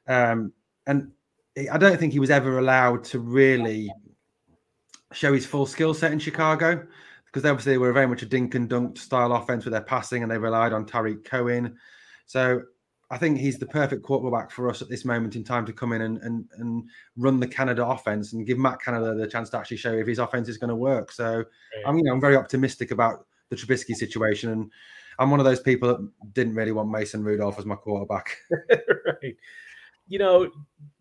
um, 0.07 0.53
and 0.87 1.13
I 1.73 1.79
don't 1.79 1.99
think 1.99 2.13
he 2.13 2.21
was 2.21 2.31
ever 2.31 2.59
allowed 2.59 3.05
to 3.05 3.19
really 3.19 3.91
show 5.13 5.33
his 5.33 5.47
full 5.47 5.67
skill 5.67 5.95
set 5.95 6.13
in 6.13 6.19
Chicago 6.19 6.87
because 7.27 7.45
obviously 7.45 7.73
they 7.73 7.79
were 7.79 7.93
very 7.93 8.07
much 8.07 8.23
a 8.23 8.27
dink 8.27 8.55
and 8.55 8.69
dunk 8.69 8.99
style 8.99 9.33
offense 9.33 9.65
with 9.65 9.73
their 9.73 9.83
passing 9.83 10.23
and 10.23 10.31
they 10.31 10.39
relied 10.39 10.73
on 10.73 10.87
Tarik 10.87 11.25
Cohen. 11.25 11.77
So 12.27 12.63
I 13.11 13.19
think 13.19 13.39
he's 13.39 13.59
the 13.59 13.67
perfect 13.67 14.03
quarterback 14.03 14.51
for 14.51 14.69
us 14.69 14.83
at 14.83 14.89
this 14.89 15.05
moment 15.05 15.35
in 15.35 15.45
time 15.45 15.65
to 15.67 15.73
come 15.73 15.93
in 15.93 16.03
and, 16.03 16.19
and, 16.19 16.47
and 16.59 16.85
run 17.17 17.41
the 17.41 17.49
Canada 17.49 17.87
offense 17.87 18.33
and 18.33 18.47
give 18.47 18.59
Matt 18.59 18.81
Canada 18.81 19.15
the 19.15 19.27
chance 19.27 19.51
to 19.51 19.59
actually 19.59 19.79
show 19.79 19.93
if 19.93 20.07
his 20.07 20.19
offense 20.19 20.49
is 20.49 20.59
going 20.59 20.69
to 20.69 20.77
work. 20.77 21.11
So 21.11 21.45
I'm 21.87 21.97
you 21.97 22.05
know 22.05 22.13
I'm 22.13 22.21
very 22.21 22.37
optimistic 22.37 22.91
about 22.91 23.27
the 23.49 23.57
Trubisky 23.57 23.95
situation 23.95 24.51
and 24.51 24.71
I'm 25.19 25.31
one 25.31 25.41
of 25.41 25.47
those 25.47 25.61
people 25.61 25.89
that 25.89 26.35
didn't 26.35 26.55
really 26.55 26.73
want 26.73 26.91
Mason 26.91 27.25
Rudolph 27.25 27.59
as 27.59 27.67
my 27.67 27.75
quarterback. 27.75 28.37
right 29.23 29.37
you 30.09 30.19
know, 30.19 30.51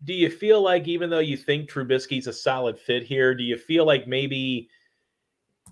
do 0.04 0.12
you 0.12 0.30
feel 0.30 0.62
like 0.62 0.86
even 0.86 1.10
though 1.10 1.18
you 1.18 1.36
think 1.36 1.68
Trubisky's 1.68 2.26
a 2.26 2.32
solid 2.32 2.78
fit 2.78 3.02
here, 3.02 3.34
do 3.34 3.42
you 3.42 3.56
feel 3.56 3.86
like 3.86 4.06
maybe 4.06 4.68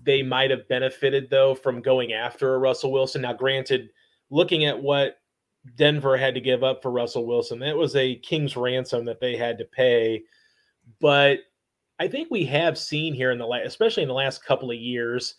they 0.03 0.23
might 0.23 0.51
have 0.51 0.67
benefited 0.67 1.29
though 1.29 1.55
from 1.55 1.81
going 1.81 2.13
after 2.13 2.55
a 2.55 2.59
Russell 2.59 2.91
Wilson? 2.91 3.21
Now, 3.21 3.33
granted, 3.33 3.89
looking 4.29 4.65
at 4.65 4.81
what 4.81 5.19
Denver 5.75 6.17
had 6.17 6.33
to 6.33 6.41
give 6.41 6.63
up 6.63 6.81
for 6.81 6.91
Russell 6.91 7.25
Wilson, 7.25 7.59
that 7.59 7.77
was 7.77 7.95
a 7.95 8.15
king's 8.15 8.57
ransom 8.57 9.05
that 9.05 9.19
they 9.19 9.37
had 9.37 9.57
to 9.59 9.65
pay. 9.65 10.23
But 10.99 11.39
I 11.99 12.07
think 12.07 12.29
we 12.29 12.45
have 12.45 12.77
seen 12.77 13.13
here 13.13 13.31
in 13.31 13.37
the 13.37 13.45
last, 13.45 13.67
especially 13.67 14.03
in 14.03 14.09
the 14.09 14.15
last 14.15 14.43
couple 14.43 14.71
of 14.71 14.77
years, 14.77 15.35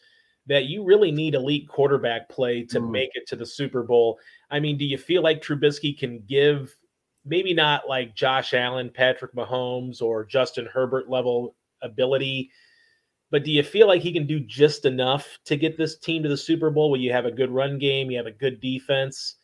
that 0.47 0.65
you 0.65 0.85
really 0.85 1.11
need 1.11 1.35
elite 1.35 1.69
quarterback 1.69 2.29
play 2.29 2.65
to 2.65 2.81
mm. 2.81 2.91
make 2.91 3.11
it 3.15 3.27
to 3.29 3.37
the 3.37 3.47
Super 3.47 3.83
Bowl. 3.83 4.19
I 4.51 4.61
mean, 4.61 4.79
do 4.79 4.85
you 4.85 4.99
feel 4.99 5.23
like 5.23 5.43
Trubisky 5.43 5.97
can 5.97 6.23
give 6.27 6.75
maybe 7.29 7.55
not 7.55 7.89
like 7.89 8.15
Josh 8.15 8.55
Allen, 8.55 8.91
Patrick 8.93 9.35
Mahomes, 9.35 10.03
or 10.03 10.25
Justin 10.25 10.67
Herbert 10.67 11.09
level 11.09 11.55
ability. 11.83 12.51
But 13.31 13.45
do 13.45 13.51
you 13.51 13.63
feel 13.63 13.87
like 13.87 14.03
he 14.03 14.13
can 14.13 14.27
do 14.27 14.41
just 14.41 14.85
enough 14.85 15.39
to 15.45 15.57
get 15.57 15.77
this 15.77 15.99
team 15.99 16.23
to 16.23 16.29
the 16.29 16.37
Super 16.37 16.71
Bowl 16.71 16.91
where 16.91 17.01
you 17.01 17.13
have 17.13 17.27
a 17.27 17.31
good 17.31 17.51
run 17.51 17.79
game, 17.79 18.11
you 18.11 18.17
have 18.17 18.27
a 18.27 18.33
good 18.33 18.61
defense? 18.61 19.37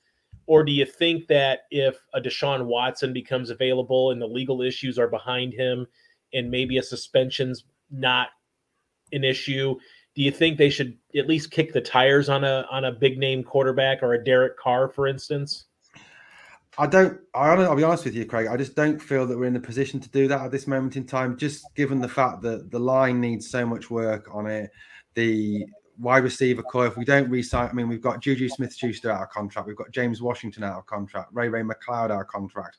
Or 0.46 0.64
do 0.64 0.72
you 0.72 0.86
think 0.86 1.26
that 1.28 1.60
if 1.70 1.96
a 2.14 2.20
Deshaun 2.20 2.66
Watson 2.66 3.12
becomes 3.12 3.50
available 3.50 4.10
and 4.10 4.20
the 4.20 4.26
legal 4.26 4.62
issues 4.62 4.98
are 4.98 5.08
behind 5.08 5.52
him 5.52 5.86
and 6.32 6.50
maybe 6.50 6.78
a 6.78 6.82
suspension's 6.82 7.64
not 7.90 8.28
an 9.12 9.24
issue, 9.24 9.76
do 10.14 10.22
you 10.22 10.30
think 10.30 10.56
they 10.56 10.70
should 10.70 10.96
at 11.16 11.28
least 11.28 11.50
kick 11.50 11.72
the 11.72 11.80
tires 11.80 12.28
on 12.28 12.44
a 12.44 12.66
on 12.70 12.84
a 12.84 12.92
big 12.92 13.18
name 13.18 13.42
quarterback 13.42 14.02
or 14.02 14.14
a 14.14 14.24
Derek 14.24 14.58
Carr, 14.58 14.88
for 14.88 15.06
instance? 15.06 15.66
I 16.76 16.86
don't. 16.86 17.20
I, 17.34 17.54
will 17.54 17.76
be 17.76 17.84
honest 17.84 18.04
with 18.04 18.14
you, 18.14 18.24
Craig. 18.24 18.48
I 18.48 18.56
just 18.56 18.74
don't 18.74 19.00
feel 19.00 19.26
that 19.26 19.38
we're 19.38 19.44
in 19.44 19.54
the 19.54 19.60
position 19.60 20.00
to 20.00 20.08
do 20.08 20.26
that 20.28 20.40
at 20.40 20.50
this 20.50 20.66
moment 20.66 20.96
in 20.96 21.06
time. 21.06 21.36
Just 21.36 21.72
given 21.74 22.00
the 22.00 22.08
fact 22.08 22.42
that 22.42 22.70
the 22.70 22.78
line 22.78 23.20
needs 23.20 23.48
so 23.48 23.64
much 23.64 23.90
work 23.90 24.28
on 24.32 24.46
it, 24.46 24.70
the 25.14 25.66
wide 25.98 26.24
receiver 26.24 26.62
core. 26.62 26.86
If 26.86 26.96
we 26.96 27.04
don't 27.04 27.30
resign, 27.30 27.68
I 27.70 27.72
mean, 27.72 27.88
we've 27.88 28.00
got 28.00 28.20
Juju 28.20 28.48
Smith-Schuster 28.48 29.10
out 29.10 29.22
of 29.22 29.30
contract. 29.30 29.68
We've 29.68 29.76
got 29.76 29.92
James 29.92 30.20
Washington 30.20 30.64
out 30.64 30.78
of 30.78 30.86
contract. 30.86 31.30
Ray 31.32 31.48
Ray 31.48 31.62
McCloud 31.62 32.10
out 32.10 32.22
of 32.22 32.26
contract. 32.26 32.78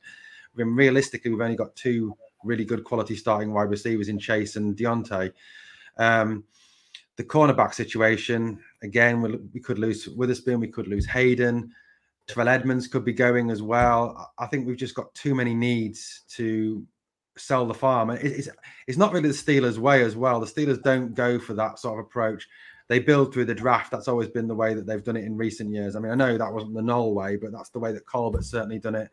I 0.53 0.63
mean, 0.63 0.75
realistically, 0.75 1.31
we've 1.31 1.41
only 1.41 1.55
got 1.55 1.75
two 1.75 2.15
really 2.43 2.65
good 2.65 2.83
quality 2.83 3.15
starting 3.15 3.53
wide 3.53 3.69
receivers 3.69 4.09
in 4.09 4.19
Chase 4.19 4.57
and 4.57 4.75
Diontae. 4.75 5.31
Um, 5.97 6.43
the 7.15 7.23
cornerback 7.23 7.73
situation 7.73 8.59
again, 8.83 9.21
we, 9.21 9.37
we 9.53 9.59
could 9.61 9.79
lose 9.79 10.07
Witherspoon. 10.09 10.59
We 10.59 10.67
could 10.67 10.87
lose 10.87 11.05
Hayden. 11.05 11.71
Terrell 12.27 12.49
Edmunds 12.49 12.87
could 12.87 13.05
be 13.05 13.13
going 13.13 13.51
as 13.51 13.61
well. 13.61 14.31
I 14.39 14.47
think 14.47 14.65
we've 14.65 14.77
just 14.77 14.95
got 14.95 15.13
too 15.13 15.35
many 15.35 15.53
needs 15.53 16.23
to 16.29 16.85
sell 17.37 17.65
the 17.65 17.73
farm. 17.73 18.09
And 18.09 18.19
it's, 18.19 18.49
it's 18.87 18.97
not 18.97 19.13
really 19.13 19.29
the 19.29 19.35
Steelers' 19.35 19.77
way 19.77 20.03
as 20.03 20.15
well. 20.15 20.39
The 20.39 20.45
Steelers 20.47 20.81
don't 20.81 21.13
go 21.13 21.39
for 21.39 21.53
that 21.53 21.79
sort 21.79 21.99
of 21.99 22.05
approach. 22.05 22.47
They 22.87 22.99
build 22.99 23.33
through 23.33 23.45
the 23.45 23.55
draft. 23.55 23.91
That's 23.91 24.07
always 24.07 24.29
been 24.29 24.47
the 24.47 24.55
way 24.55 24.73
that 24.73 24.85
they've 24.85 25.03
done 25.03 25.17
it 25.17 25.25
in 25.25 25.37
recent 25.37 25.71
years. 25.71 25.95
I 25.95 25.99
mean, 25.99 26.11
I 26.11 26.15
know 26.15 26.37
that 26.37 26.53
wasn't 26.53 26.75
the 26.75 26.81
Noll 26.81 27.13
way, 27.13 27.35
but 27.35 27.51
that's 27.51 27.69
the 27.69 27.79
way 27.79 27.91
that 27.91 28.05
Colbert's 28.05 28.49
certainly 28.49 28.79
done 28.79 28.95
it. 28.95 29.09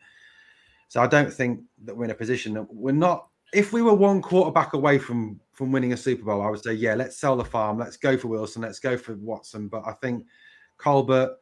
So 0.89 1.01
I 1.01 1.07
don't 1.07 1.33
think 1.33 1.61
that 1.85 1.95
we're 1.95 2.05
in 2.05 2.11
a 2.11 2.15
position 2.15 2.53
that 2.53 2.71
we're 2.71 2.91
not. 2.91 3.27
If 3.51 3.73
we 3.73 3.81
were 3.81 3.93
one 3.93 4.21
quarterback 4.21 4.73
away 4.73 4.97
from 4.99 5.39
from 5.53 5.71
winning 5.71 5.93
a 5.93 5.97
Super 5.97 6.23
Bowl, 6.23 6.41
I 6.41 6.49
would 6.49 6.63
say, 6.63 6.73
yeah, 6.73 6.95
let's 6.95 7.17
sell 7.17 7.35
the 7.35 7.45
farm. 7.45 7.77
Let's 7.77 7.97
go 7.97 8.17
for 8.17 8.27
Wilson. 8.27 8.63
Let's 8.63 8.79
go 8.79 8.97
for 8.97 9.15
Watson. 9.15 9.67
But 9.67 9.83
I 9.85 9.93
think 9.93 10.25
Colbert 10.77 11.35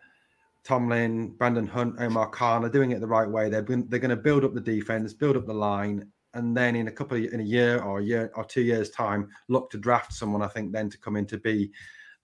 Tomlin, 0.63 1.29
Brandon 1.37 1.65
Hunt, 1.65 1.95
Omar 1.99 2.29
Khan 2.29 2.63
are 2.63 2.69
doing 2.69 2.91
it 2.91 3.01
the 3.01 3.07
right 3.07 3.29
way. 3.29 3.49
They're 3.49 3.63
they're 3.63 3.99
going 3.99 4.09
to 4.09 4.15
build 4.15 4.45
up 4.45 4.53
the 4.53 4.61
defense, 4.61 5.13
build 5.13 5.35
up 5.35 5.47
the 5.47 5.53
line, 5.53 6.11
and 6.33 6.55
then 6.55 6.75
in 6.75 6.87
a 6.87 6.91
couple 6.91 7.17
of 7.17 7.33
in 7.33 7.39
a 7.39 7.43
year 7.43 7.81
or 7.81 7.99
a 7.99 8.03
year 8.03 8.31
or 8.35 8.45
two 8.45 8.61
years 8.61 8.89
time, 8.91 9.29
look 9.47 9.71
to 9.71 9.77
draft 9.77 10.13
someone. 10.13 10.41
I 10.41 10.47
think 10.47 10.71
then 10.71 10.89
to 10.89 10.97
come 10.97 11.15
in 11.15 11.25
to 11.27 11.37
be 11.37 11.71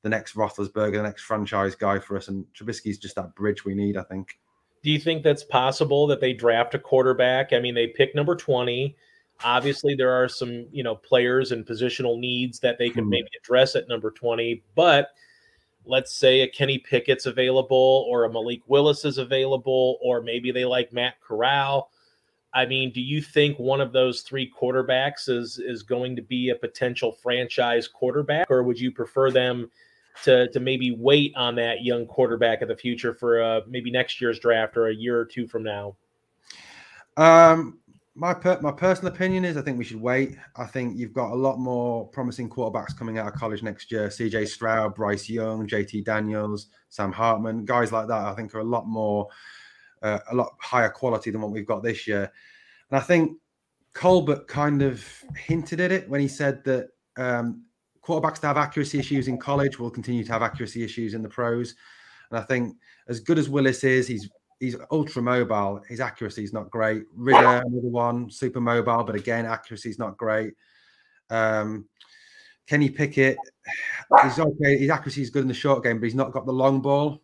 the 0.03 0.09
next 0.09 0.35
Roethlisberger, 0.35 0.93
the 0.93 1.03
next 1.03 1.23
franchise 1.23 1.75
guy 1.75 1.99
for 1.99 2.17
us. 2.17 2.27
And 2.27 2.45
Trubisky's 2.53 2.99
just 2.99 3.15
that 3.15 3.33
bridge 3.35 3.65
we 3.65 3.73
need. 3.73 3.97
I 3.97 4.03
think. 4.03 4.37
Do 4.83 4.91
you 4.91 4.99
think 4.99 5.23
that's 5.23 5.43
possible 5.43 6.05
that 6.07 6.21
they 6.21 6.33
draft 6.33 6.75
a 6.75 6.79
quarterback? 6.79 7.51
I 7.51 7.59
mean, 7.59 7.73
they 7.73 7.87
pick 7.87 8.13
number 8.13 8.35
twenty. 8.35 8.95
Obviously, 9.43 9.95
there 9.95 10.11
are 10.11 10.27
some 10.27 10.67
you 10.71 10.83
know 10.83 10.95
players 10.95 11.51
and 11.51 11.65
positional 11.65 12.19
needs 12.19 12.59
that 12.59 12.77
they 12.77 12.89
could 12.89 13.03
hmm. 13.03 13.09
maybe 13.09 13.29
address 13.41 13.75
at 13.75 13.87
number 13.87 14.11
twenty, 14.11 14.63
but 14.75 15.09
let's 15.87 16.13
say 16.13 16.41
a 16.41 16.47
Kenny 16.47 16.77
Pickett's 16.77 17.25
available 17.25 18.05
or 18.09 18.25
a 18.25 18.31
Malik 18.31 18.61
Willis 18.67 19.05
is 19.05 19.17
available, 19.17 19.97
or 20.01 20.21
maybe 20.21 20.51
they 20.51 20.65
like 20.65 20.93
Matt 20.93 21.19
Corral. 21.21 21.89
I 22.53 22.65
mean, 22.65 22.91
do 22.91 23.01
you 23.01 23.21
think 23.21 23.59
one 23.59 23.81
of 23.81 23.93
those 23.93 24.21
three 24.21 24.51
quarterbacks 24.51 25.29
is 25.29 25.59
is 25.59 25.83
going 25.83 26.15
to 26.15 26.21
be 26.21 26.49
a 26.49 26.55
potential 26.55 27.11
franchise 27.11 27.87
quarterback, 27.87 28.49
or 28.49 28.63
would 28.63 28.79
you 28.79 28.91
prefer 28.91 29.31
them 29.31 29.69
to 30.23 30.47
to 30.49 30.59
maybe 30.59 30.91
wait 30.91 31.33
on 31.35 31.55
that 31.55 31.83
young 31.83 32.05
quarterback 32.05 32.61
of 32.61 32.67
the 32.67 32.75
future 32.75 33.13
for 33.13 33.41
uh, 33.41 33.61
maybe 33.67 33.91
next 33.91 34.19
year's 34.21 34.39
draft 34.39 34.77
or 34.77 34.87
a 34.87 34.93
year 34.93 35.19
or 35.19 35.25
two 35.25 35.47
from 35.47 35.63
now? 35.63 35.95
Um, 37.17 37.79
my 38.17 38.33
per- 38.33 38.59
my 38.61 38.71
personal 38.71 39.13
opinion 39.13 39.45
is 39.45 39.57
I 39.57 39.61
think 39.61 39.77
we 39.77 39.83
should 39.83 40.01
wait. 40.01 40.37
I 40.55 40.65
think 40.65 40.97
you've 40.97 41.13
got 41.13 41.31
a 41.31 41.35
lot 41.35 41.59
more 41.59 42.07
promising 42.07 42.49
quarterbacks 42.49 42.97
coming 42.97 43.19
out 43.19 43.27
of 43.27 43.33
college 43.35 43.61
next 43.61 43.91
year. 43.91 44.07
CJ 44.07 44.47
Stroud, 44.47 44.95
Bryce 44.95 45.29
Young, 45.29 45.67
JT 45.67 46.03
Daniels, 46.03 46.67
Sam 46.89 47.11
Hartman, 47.11 47.63
guys 47.63 47.91
like 47.91 48.07
that. 48.07 48.25
I 48.25 48.33
think 48.33 48.55
are 48.55 48.59
a 48.59 48.63
lot 48.63 48.87
more, 48.87 49.27
uh, 50.01 50.17
a 50.31 50.35
lot 50.35 50.55
higher 50.59 50.89
quality 50.89 51.29
than 51.29 51.41
what 51.41 51.51
we've 51.51 51.67
got 51.67 51.83
this 51.83 52.07
year. 52.07 52.31
And 52.89 52.99
I 52.99 53.01
think 53.01 53.37
Colbert 53.93 54.47
kind 54.47 54.81
of 54.81 55.05
hinted 55.37 55.79
at 55.79 55.91
it 55.91 56.09
when 56.09 56.19
he 56.19 56.27
said 56.27 56.63
that 56.63 56.89
um, 57.17 57.65
quarterbacks 58.03 58.39
that 58.39 58.47
have 58.47 58.57
accuracy 58.57 58.97
issues 58.97 59.27
in 59.27 59.37
college 59.37 59.77
will 59.77 59.91
continue 59.91 60.23
to 60.23 60.31
have 60.31 60.41
accuracy 60.41 60.83
issues 60.83 61.13
in 61.13 61.21
the 61.21 61.29
pros. 61.29 61.75
And 62.31 62.39
I 62.39 62.41
think 62.41 62.77
as 63.07 63.19
good 63.19 63.37
as 63.37 63.47
Willis 63.47 63.83
is, 63.83 64.07
he's 64.07 64.27
he's 64.59 64.75
ultra 64.91 65.21
mobile. 65.21 65.81
His 65.87 65.99
accuracy 65.99 66.43
is 66.43 66.53
not 66.53 66.69
great. 66.69 67.03
Ridder, 67.15 67.63
another 67.65 67.87
one, 67.87 68.29
super 68.29 68.61
mobile, 68.61 69.03
but 69.03 69.15
again, 69.15 69.45
accuracy 69.45 69.89
is 69.89 69.99
not 69.99 70.17
great. 70.17 70.53
Um, 71.29 71.85
Kenny 72.67 72.89
Pickett, 72.89 73.37
he's 74.23 74.39
okay. 74.39 74.77
His 74.77 74.89
accuracy 74.89 75.21
is 75.21 75.29
good 75.29 75.43
in 75.43 75.47
the 75.47 75.53
short 75.53 75.83
game, 75.83 75.99
but 75.99 76.05
he's 76.05 76.15
not 76.15 76.31
got 76.31 76.45
the 76.45 76.51
long 76.51 76.81
ball, 76.81 77.21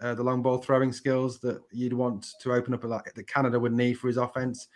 uh, 0.00 0.14
the 0.14 0.22
long 0.22 0.42
ball 0.42 0.58
throwing 0.58 0.92
skills 0.92 1.38
that 1.40 1.60
you'd 1.70 1.92
want 1.92 2.26
to 2.40 2.52
open 2.52 2.72
up 2.72 2.84
a 2.84 2.86
lot 2.86 3.06
that 3.14 3.28
Canada 3.28 3.60
would 3.60 3.74
need 3.74 3.94
for 3.94 4.08
his 4.08 4.16
offense. 4.16 4.68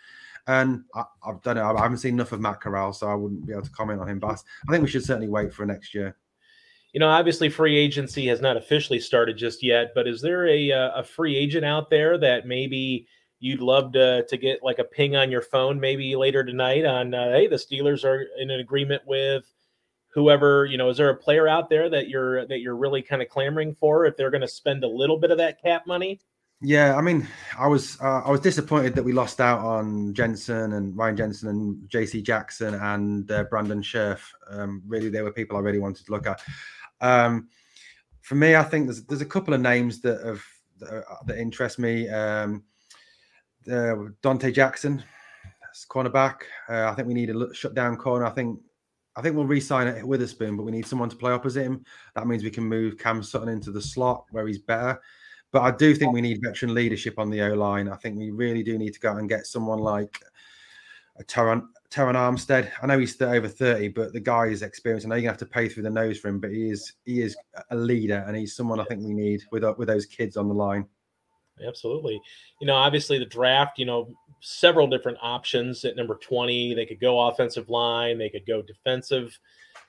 And 0.47 0.83
I, 0.95 1.03
I 1.23 1.33
don't 1.43 1.55
know. 1.55 1.75
I 1.75 1.81
haven't 1.81 1.99
seen 1.99 2.15
enough 2.15 2.31
of 2.31 2.41
Matt 2.41 2.61
Corral, 2.61 2.93
so 2.93 3.07
I 3.07 3.15
wouldn't 3.15 3.45
be 3.45 3.53
able 3.53 3.63
to 3.63 3.71
comment 3.71 3.99
on 4.01 4.09
him. 4.09 4.19
But 4.19 4.43
I 4.67 4.71
think 4.71 4.83
we 4.83 4.89
should 4.89 5.05
certainly 5.05 5.29
wait 5.29 5.53
for 5.53 5.65
next 5.65 5.93
year. 5.93 6.17
You 6.93 6.99
know, 6.99 7.09
obviously 7.09 7.49
free 7.49 7.77
agency 7.77 8.27
has 8.27 8.41
not 8.41 8.57
officially 8.57 8.99
started 8.99 9.37
just 9.37 9.63
yet, 9.63 9.93
but 9.95 10.07
is 10.07 10.21
there 10.21 10.47
a 10.47 10.71
uh, 10.71 10.91
a 10.99 11.03
free 11.03 11.37
agent 11.37 11.65
out 11.65 11.89
there 11.89 12.17
that 12.17 12.45
maybe 12.45 13.07
you'd 13.41 13.59
love 13.59 13.91
to 13.91 14.25
to 14.27 14.37
get 14.37 14.63
like 14.63 14.79
a 14.79 14.83
ping 14.83 15.17
on 15.17 15.29
your 15.29 15.41
phone 15.41 15.79
maybe 15.79 16.15
later 16.15 16.43
tonight 16.43 16.85
on 16.85 17.13
uh, 17.13 17.31
hey 17.31 17.47
the 17.47 17.57
Steelers 17.57 18.05
are 18.05 18.27
in 18.39 18.49
an 18.49 18.61
agreement 18.61 19.01
with 19.05 19.51
whoever 20.13 20.65
you 20.65 20.77
know 20.77 20.89
is 20.89 20.97
there 20.97 21.09
a 21.09 21.15
player 21.15 21.47
out 21.47 21.69
there 21.69 21.89
that 21.89 22.07
you're 22.07 22.45
that 22.47 22.59
you're 22.59 22.77
really 22.77 23.01
kind 23.01 23.21
of 23.21 23.27
clamoring 23.27 23.73
for 23.73 24.05
if 24.05 24.15
they're 24.15 24.29
going 24.29 24.41
to 24.41 24.47
spend 24.47 24.83
a 24.83 24.87
little 24.87 25.17
bit 25.17 25.31
of 25.31 25.37
that 25.39 25.61
cap 25.61 25.85
money? 25.85 26.21
Yeah 26.63 26.95
i 26.95 27.01
mean 27.01 27.27
i 27.57 27.65
was 27.65 27.99
uh, 28.01 28.21
i 28.23 28.29
was 28.29 28.39
disappointed 28.39 28.93
that 28.93 29.03
we 29.03 29.13
lost 29.13 29.41
out 29.41 29.59
on 29.59 30.13
jensen 30.13 30.73
and 30.73 30.95
ryan 30.95 31.17
jensen 31.17 31.49
and 31.49 31.89
jc 31.89 32.21
jackson 32.21 32.75
and 32.75 33.31
uh, 33.31 33.43
brandon 33.45 33.81
scherff. 33.81 34.31
Um, 34.47 34.83
really 34.85 35.09
they 35.09 35.23
were 35.23 35.31
people 35.31 35.57
i 35.57 35.61
really 35.61 35.79
wanted 35.79 36.05
to 36.05 36.11
look 36.11 36.27
at 36.27 36.39
um, 37.01 37.49
for 38.21 38.35
me 38.35 38.55
i 38.55 38.63
think 38.63 38.87
there's 38.87 39.03
there's 39.05 39.21
a 39.21 39.25
couple 39.25 39.53
of 39.53 39.61
names 39.61 40.01
that 40.01 40.23
have 40.25 40.43
that, 40.79 41.03
that 41.27 41.37
interest 41.37 41.77
me 41.79 42.07
um, 42.09 42.63
uh, 43.67 43.95
Donte 44.23 44.53
Jackson, 44.53 45.03
cornerback. 45.89 46.41
Uh, 46.69 46.89
I 46.89 46.93
think 46.95 47.07
we 47.07 47.13
need 47.13 47.29
a 47.29 47.53
shut 47.53 47.73
down 47.73 47.97
corner. 47.97 48.25
I 48.25 48.31
think 48.31 48.59
I 49.15 49.21
think 49.21 49.35
we'll 49.35 49.45
re-sign 49.45 49.87
it 49.87 50.07
Witherspoon, 50.07 50.55
but 50.55 50.63
we 50.63 50.71
need 50.71 50.85
someone 50.85 51.09
to 51.09 51.15
play 51.15 51.31
opposite 51.33 51.63
him. 51.63 51.83
That 52.15 52.27
means 52.27 52.43
we 52.43 52.49
can 52.49 52.63
move 52.63 52.97
Cam 52.97 53.21
Sutton 53.21 53.49
into 53.49 53.71
the 53.71 53.81
slot 53.81 54.25
where 54.31 54.47
he's 54.47 54.59
better. 54.59 54.99
But 55.51 55.63
I 55.63 55.71
do 55.71 55.93
think 55.93 56.13
we 56.13 56.21
need 56.21 56.39
veteran 56.41 56.73
leadership 56.73 57.19
on 57.19 57.29
the 57.29 57.41
O 57.41 57.53
line. 57.53 57.89
I 57.89 57.97
think 57.97 58.17
we 58.17 58.31
really 58.31 58.63
do 58.63 58.77
need 58.77 58.93
to 58.93 58.99
go 59.01 59.11
out 59.11 59.17
and 59.17 59.27
get 59.27 59.45
someone 59.45 59.79
like 59.79 60.17
a 61.19 61.25
Terron, 61.25 61.67
Terron 61.91 62.15
Armstead. 62.15 62.71
I 62.81 62.87
know 62.87 62.97
he's 62.97 63.21
over 63.21 63.49
30, 63.49 63.89
but 63.89 64.13
the 64.13 64.19
guy 64.19 64.45
is 64.45 64.61
experienced. 64.61 65.05
I 65.05 65.09
know 65.09 65.15
you're 65.15 65.23
gonna 65.23 65.33
have 65.33 65.39
to 65.39 65.45
pay 65.45 65.67
through 65.67 65.83
the 65.83 65.89
nose 65.89 66.17
for 66.17 66.29
him, 66.29 66.39
but 66.39 66.51
he 66.51 66.69
is 66.69 66.93
he 67.05 67.21
is 67.21 67.35
a 67.69 67.75
leader 67.75 68.23
and 68.27 68.35
he's 68.35 68.55
someone 68.55 68.79
I 68.79 68.85
think 68.85 69.03
we 69.03 69.13
need 69.13 69.41
with 69.51 69.63
uh, 69.63 69.75
with 69.77 69.89
those 69.89 70.05
kids 70.05 70.37
on 70.37 70.47
the 70.47 70.53
line. 70.53 70.87
Absolutely. 71.67 72.19
You 72.59 72.67
know, 72.67 72.75
obviously 72.75 73.19
the 73.19 73.25
draft, 73.25 73.77
you 73.77 73.85
know, 73.85 74.09
several 74.39 74.87
different 74.87 75.17
options 75.21 75.83
at 75.85 75.95
number 75.95 76.15
20. 76.15 76.73
They 76.73 76.85
could 76.85 76.99
go 76.99 77.27
offensive 77.27 77.69
line, 77.69 78.17
they 78.17 78.29
could 78.29 78.45
go 78.47 78.61
defensive 78.61 79.37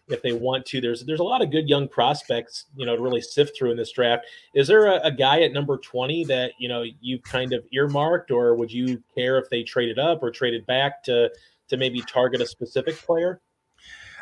if 0.09 0.21
they 0.23 0.33
want 0.33 0.67
to. 0.67 0.81
There's 0.81 1.05
there's 1.05 1.21
a 1.21 1.25
lot 1.25 1.41
of 1.41 1.53
good 1.53 1.69
young 1.69 1.87
prospects, 1.87 2.67
you 2.75 2.85
know, 2.85 2.97
to 2.97 3.03
really 3.03 3.21
sift 3.21 3.57
through 3.57 3.71
in 3.71 3.77
this 3.77 3.93
draft. 3.93 4.27
Is 4.55 4.67
there 4.67 4.87
a, 4.87 5.01
a 5.05 5.13
guy 5.13 5.43
at 5.43 5.53
number 5.53 5.79
20 5.79 6.25
that, 6.25 6.53
you 6.59 6.69
know, 6.69 6.85
you 7.01 7.21
kind 7.21 7.53
of 7.53 7.65
earmarked 7.73 8.33
or 8.33 8.57
would 8.57 8.73
you 8.73 9.03
care 9.15 9.39
if 9.39 9.49
they 9.51 9.63
traded 9.63 10.01
up 10.01 10.21
or 10.23 10.33
traded 10.33 10.67
back 10.67 11.05
to 11.05 11.31
to 11.73 11.77
maybe 11.77 12.01
target 12.03 12.41
a 12.41 12.47
specific 12.47 12.97
player? 12.97 13.41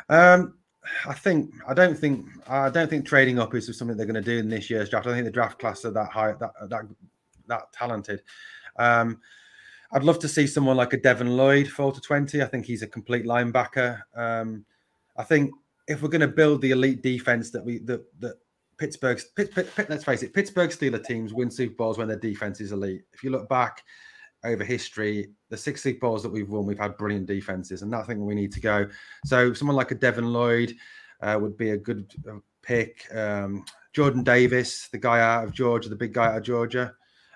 Um 0.09 0.55
I 1.05 1.13
think 1.13 1.53
I 1.67 1.73
don't 1.73 1.97
think 1.97 2.25
I 2.47 2.69
don't 2.69 2.89
think 2.89 3.05
trading 3.05 3.39
up 3.39 3.53
is 3.53 3.65
something 3.77 3.95
they're 3.95 4.05
going 4.05 4.15
to 4.15 4.21
do 4.21 4.39
in 4.39 4.49
this 4.49 4.69
year's 4.69 4.89
draft. 4.89 5.07
I 5.07 5.13
think 5.13 5.25
the 5.25 5.31
draft 5.31 5.59
class 5.59 5.85
are 5.85 5.91
that 5.91 6.09
high 6.09 6.33
that 6.33 6.53
that 6.69 6.85
that 7.47 7.71
talented. 7.71 8.23
Um, 8.77 9.19
I'd 9.91 10.03
love 10.03 10.19
to 10.19 10.27
see 10.27 10.47
someone 10.47 10.77
like 10.77 10.93
a 10.93 10.97
Devin 10.97 11.35
Lloyd 11.35 11.67
fall 11.67 11.91
to 11.91 12.01
20. 12.01 12.41
I 12.41 12.45
think 12.45 12.65
he's 12.65 12.81
a 12.81 12.87
complete 12.87 13.25
linebacker. 13.25 14.01
Um, 14.15 14.65
I 15.17 15.23
think 15.23 15.51
if 15.87 16.01
we're 16.01 16.09
going 16.09 16.21
to 16.21 16.27
build 16.27 16.61
the 16.61 16.71
elite 16.71 17.03
defense 17.03 17.51
that 17.51 17.63
we 17.63 17.79
that 17.79 18.03
that 18.19 18.37
Pittsburgh's 18.77 19.25
Pitt, 19.35 19.53
Pitt, 19.53 19.69
Pitt, 19.75 19.89
let's 19.89 20.03
face 20.03 20.23
it, 20.23 20.33
Pittsburgh 20.33 20.71
Steeler 20.71 21.03
teams 21.03 21.33
win 21.33 21.51
Super 21.51 21.75
Bowls 21.75 21.97
when 21.99 22.07
their 22.07 22.17
defense 22.17 22.59
is 22.59 22.71
elite. 22.71 23.03
If 23.13 23.23
you 23.23 23.29
look 23.29 23.47
back 23.49 23.83
over 24.43 24.63
history, 24.63 25.29
the 25.49 25.57
six 25.57 25.83
Super 25.83 25.99
Bowls 25.99 26.23
that 26.23 26.31
we've 26.31 26.49
won, 26.49 26.65
we've 26.65 26.79
had 26.79 26.97
brilliant 26.97 27.27
defenses, 27.27 27.81
and 27.81 27.91
that's 27.91 28.05
I 28.05 28.07
think 28.07 28.19
we 28.21 28.35
need 28.35 28.51
to 28.53 28.59
go. 28.59 28.87
So 29.25 29.53
someone 29.53 29.75
like 29.75 29.91
a 29.91 29.95
Devin 29.95 30.31
Lloyd 30.31 30.73
uh, 31.21 31.37
would 31.39 31.57
be 31.57 31.71
a 31.71 31.77
good 31.77 32.11
uh, 32.29 32.39
pick. 32.61 33.05
Um, 33.15 33.65
Jordan 33.93 34.23
Davis, 34.23 34.87
the 34.89 34.97
guy 34.97 35.19
out 35.19 35.43
of 35.43 35.53
Georgia, 35.53 35.89
the 35.89 35.95
big 35.95 36.13
guy 36.13 36.27
out 36.27 36.37
of 36.37 36.43
Georgia. 36.43 36.93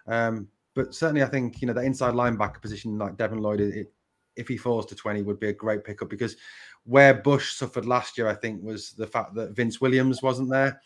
Um, 0.07 0.47
but 0.73 0.93
certainly, 0.93 1.23
I 1.23 1.27
think 1.27 1.61
you 1.61 1.67
know 1.67 1.73
that 1.73 1.85
inside 1.85 2.13
linebacker 2.13 2.61
position, 2.61 2.97
like 2.97 3.17
Devin 3.17 3.39
Lloyd, 3.39 3.61
it, 3.61 3.93
if 4.35 4.47
he 4.47 4.57
falls 4.57 4.85
to 4.87 4.95
20, 4.95 5.21
would 5.21 5.39
be 5.39 5.49
a 5.49 5.53
great 5.53 5.83
pickup 5.83 6.09
because 6.09 6.35
where 6.83 7.13
Bush 7.13 7.53
suffered 7.53 7.85
last 7.85 8.17
year, 8.17 8.27
I 8.27 8.35
think, 8.35 8.61
was 8.63 8.91
the 8.91 9.07
fact 9.07 9.33
that 9.35 9.55
Vince 9.55 9.81
Williams 9.81 10.21
wasn't 10.21 10.49
there. 10.49 10.81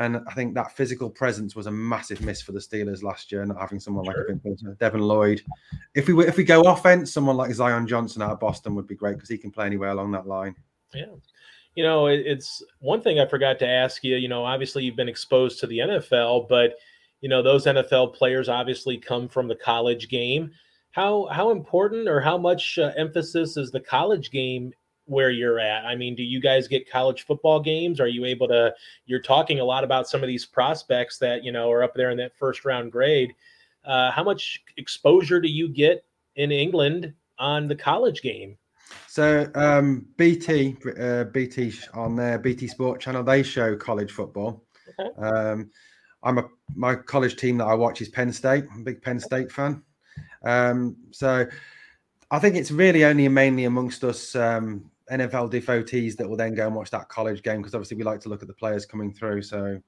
And 0.00 0.16
I 0.26 0.32
think 0.32 0.54
that 0.54 0.74
physical 0.74 1.10
presence 1.10 1.54
was 1.54 1.66
a 1.66 1.70
massive 1.70 2.22
miss 2.22 2.40
for 2.40 2.52
the 2.52 2.58
Steelers 2.58 3.02
last 3.02 3.30
year, 3.30 3.44
not 3.44 3.60
having 3.60 3.78
someone 3.78 4.06
sure. 4.06 4.26
like 4.32 4.78
Devin 4.78 5.02
Lloyd. 5.02 5.42
If 5.94 6.08
we 6.08 6.26
if 6.26 6.38
we 6.38 6.44
go 6.44 6.62
offense, 6.62 7.12
someone 7.12 7.36
like 7.36 7.52
Zion 7.52 7.86
Johnson 7.86 8.22
out 8.22 8.30
of 8.30 8.40
Boston 8.40 8.74
would 8.74 8.86
be 8.86 8.94
great 8.94 9.16
because 9.16 9.28
he 9.28 9.36
can 9.36 9.50
play 9.50 9.66
anywhere 9.66 9.90
along 9.90 10.12
that 10.12 10.26
line. 10.26 10.54
Yeah. 10.94 11.04
You 11.74 11.84
know, 11.84 12.06
it's 12.06 12.62
one 12.80 13.02
thing 13.02 13.20
I 13.20 13.26
forgot 13.26 13.58
to 13.58 13.68
ask 13.68 14.02
you. 14.02 14.16
You 14.16 14.28
know, 14.28 14.42
obviously 14.42 14.84
you've 14.84 14.96
been 14.96 15.08
exposed 15.08 15.60
to 15.60 15.66
the 15.66 15.78
NFL, 15.78 16.48
but 16.48 16.76
you 17.20 17.28
know 17.28 17.42
those 17.42 17.66
NFL 17.66 18.14
players 18.14 18.48
obviously 18.48 18.96
come 18.96 19.28
from 19.28 19.48
the 19.48 19.54
college 19.54 20.08
game. 20.08 20.50
How 20.92 21.28
how 21.30 21.50
important 21.50 22.08
or 22.08 22.22
how 22.22 22.38
much 22.38 22.78
uh, 22.78 22.92
emphasis 22.96 23.58
is 23.58 23.70
the 23.70 23.80
college 23.80 24.30
game 24.30 24.72
where 25.10 25.30
you're 25.30 25.58
at? 25.58 25.84
I 25.84 25.96
mean, 25.96 26.14
do 26.14 26.22
you 26.22 26.40
guys 26.40 26.68
get 26.68 26.88
college 26.88 27.26
football 27.26 27.60
games? 27.60 27.98
Are 28.00 28.06
you 28.06 28.24
able 28.24 28.46
to? 28.48 28.72
You're 29.06 29.20
talking 29.20 29.58
a 29.58 29.64
lot 29.64 29.82
about 29.82 30.08
some 30.08 30.22
of 30.22 30.28
these 30.28 30.46
prospects 30.46 31.18
that 31.18 31.44
you 31.44 31.50
know 31.50 31.70
are 31.70 31.82
up 31.82 31.94
there 31.94 32.10
in 32.10 32.16
that 32.18 32.36
first 32.36 32.64
round 32.64 32.92
grade. 32.92 33.34
Uh, 33.84 34.10
how 34.12 34.22
much 34.22 34.62
exposure 34.76 35.40
do 35.40 35.48
you 35.48 35.68
get 35.68 36.04
in 36.36 36.52
England 36.52 37.12
on 37.38 37.66
the 37.66 37.74
college 37.74 38.22
game? 38.22 38.56
So 39.08 39.50
um, 39.54 40.06
BT, 40.16 40.76
uh, 40.98 41.24
BT 41.24 41.72
on 41.92 42.14
their 42.14 42.38
BT 42.38 42.68
Sport 42.68 43.00
channel, 43.00 43.24
they 43.24 43.42
show 43.42 43.76
college 43.76 44.12
football. 44.12 44.64
Okay. 44.98 45.26
Um, 45.26 45.70
I'm 46.22 46.38
a 46.38 46.48
my 46.76 46.94
college 46.94 47.36
team 47.36 47.58
that 47.58 47.64
I 47.64 47.74
watch 47.74 48.00
is 48.00 48.08
Penn 48.08 48.32
State. 48.32 48.64
I'm 48.72 48.82
a 48.82 48.84
big 48.84 49.02
Penn 49.02 49.18
State 49.18 49.50
fan. 49.50 49.82
Um, 50.44 50.96
so 51.10 51.46
I 52.30 52.38
think 52.38 52.56
it's 52.56 52.70
really 52.70 53.04
only 53.04 53.28
mainly 53.28 53.64
amongst 53.64 54.04
us 54.04 54.36
um, 54.36 54.90
NFL 55.10 55.50
devotees 55.50 56.16
that 56.16 56.28
will 56.28 56.36
then 56.36 56.54
go 56.54 56.66
and 56.66 56.74
watch 56.74 56.90
that 56.90 57.08
college 57.08 57.42
game 57.42 57.58
because 57.58 57.74
obviously 57.74 57.96
we 57.96 58.04
like 58.04 58.20
to 58.20 58.28
look 58.28 58.42
at 58.42 58.48
the 58.48 58.54
players 58.54 58.86
coming 58.86 59.12
through. 59.12 59.42
So 59.42 59.80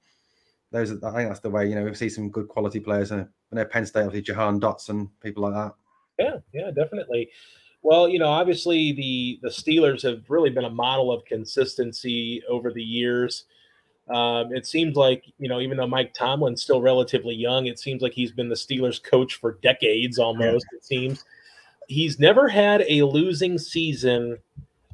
those 0.72 0.90
are, 0.90 0.98
I 1.04 1.14
think 1.14 1.28
that's 1.28 1.40
the 1.40 1.50
way. 1.50 1.68
You 1.68 1.76
know, 1.76 1.84
we 1.84 1.94
see 1.94 2.08
some 2.08 2.30
good 2.30 2.48
quality 2.48 2.80
players. 2.80 3.12
And 3.12 3.28
I 3.52 3.56
know 3.56 3.64
Penn 3.64 3.86
State, 3.86 4.00
obviously 4.00 4.22
Jahan 4.22 4.60
Dotson, 4.60 5.10
people 5.22 5.44
like 5.44 5.54
that. 5.54 5.74
Yeah, 6.18 6.36
yeah, 6.52 6.70
definitely. 6.70 7.30
Well, 7.82 8.08
you 8.08 8.18
know, 8.18 8.28
obviously 8.28 8.92
the 8.92 9.38
the 9.42 9.48
Steelers 9.48 10.02
have 10.02 10.28
really 10.28 10.50
been 10.50 10.64
a 10.64 10.70
model 10.70 11.12
of 11.12 11.24
consistency 11.24 12.42
over 12.48 12.72
the 12.72 12.82
years. 12.82 13.44
Um, 14.12 14.52
it 14.52 14.66
seems 14.66 14.96
like, 14.96 15.24
you 15.38 15.48
know, 15.48 15.60
even 15.60 15.76
though 15.76 15.86
Mike 15.86 16.12
Tomlin's 16.12 16.62
still 16.62 16.82
relatively 16.82 17.34
young, 17.34 17.66
it 17.66 17.78
seems 17.78 18.02
like 18.02 18.12
he's 18.12 18.32
been 18.32 18.48
the 18.48 18.54
Steelers 18.54 19.02
coach 19.02 19.36
for 19.36 19.58
decades 19.62 20.18
almost, 20.18 20.66
it 20.72 20.84
seems. 20.84 21.24
He's 21.88 22.18
never 22.18 22.48
had 22.48 22.84
a 22.88 23.02
losing 23.02 23.58
season 23.58 24.38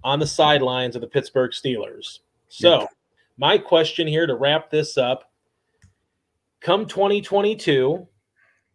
on 0.04 0.18
the 0.18 0.26
sidelines 0.26 0.94
of 0.94 1.00
the 1.00 1.06
Pittsburgh 1.06 1.50
Steelers. 1.50 2.20
So, 2.48 2.88
my 3.36 3.58
question 3.58 4.06
here 4.06 4.26
to 4.26 4.34
wrap 4.34 4.70
this 4.70 4.98
up 4.98 5.30
come 6.60 6.86
2022, 6.86 8.06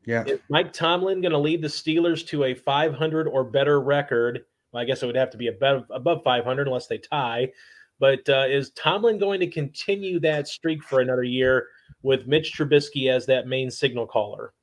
yeah. 0.05 0.23
is 0.25 0.39
Mike 0.49 0.73
Tomlin 0.73 1.21
going 1.21 1.31
to 1.31 1.37
lead 1.37 1.61
the 1.61 1.67
Steelers 1.67 2.25
to 2.27 2.45
a 2.45 2.53
500 2.53 3.27
or 3.27 3.43
better 3.43 3.81
record? 3.81 4.45
Well, 4.71 4.81
I 4.81 4.85
guess 4.85 5.03
it 5.03 5.05
would 5.05 5.15
have 5.15 5.29
to 5.31 5.37
be 5.37 5.47
above, 5.47 5.85
above 5.89 6.23
500 6.23 6.67
unless 6.67 6.87
they 6.87 6.97
tie. 6.97 7.51
But 7.99 8.27
uh, 8.27 8.45
is 8.47 8.71
Tomlin 8.71 9.17
going 9.17 9.39
to 9.39 9.47
continue 9.47 10.19
that 10.21 10.47
streak 10.47 10.83
for 10.83 10.99
another 10.99 11.23
year 11.23 11.67
with 12.01 12.27
Mitch 12.27 12.53
Trubisky 12.53 13.09
as 13.09 13.25
that 13.27 13.47
main 13.47 13.69
signal 13.69 14.07
caller? 14.07 14.53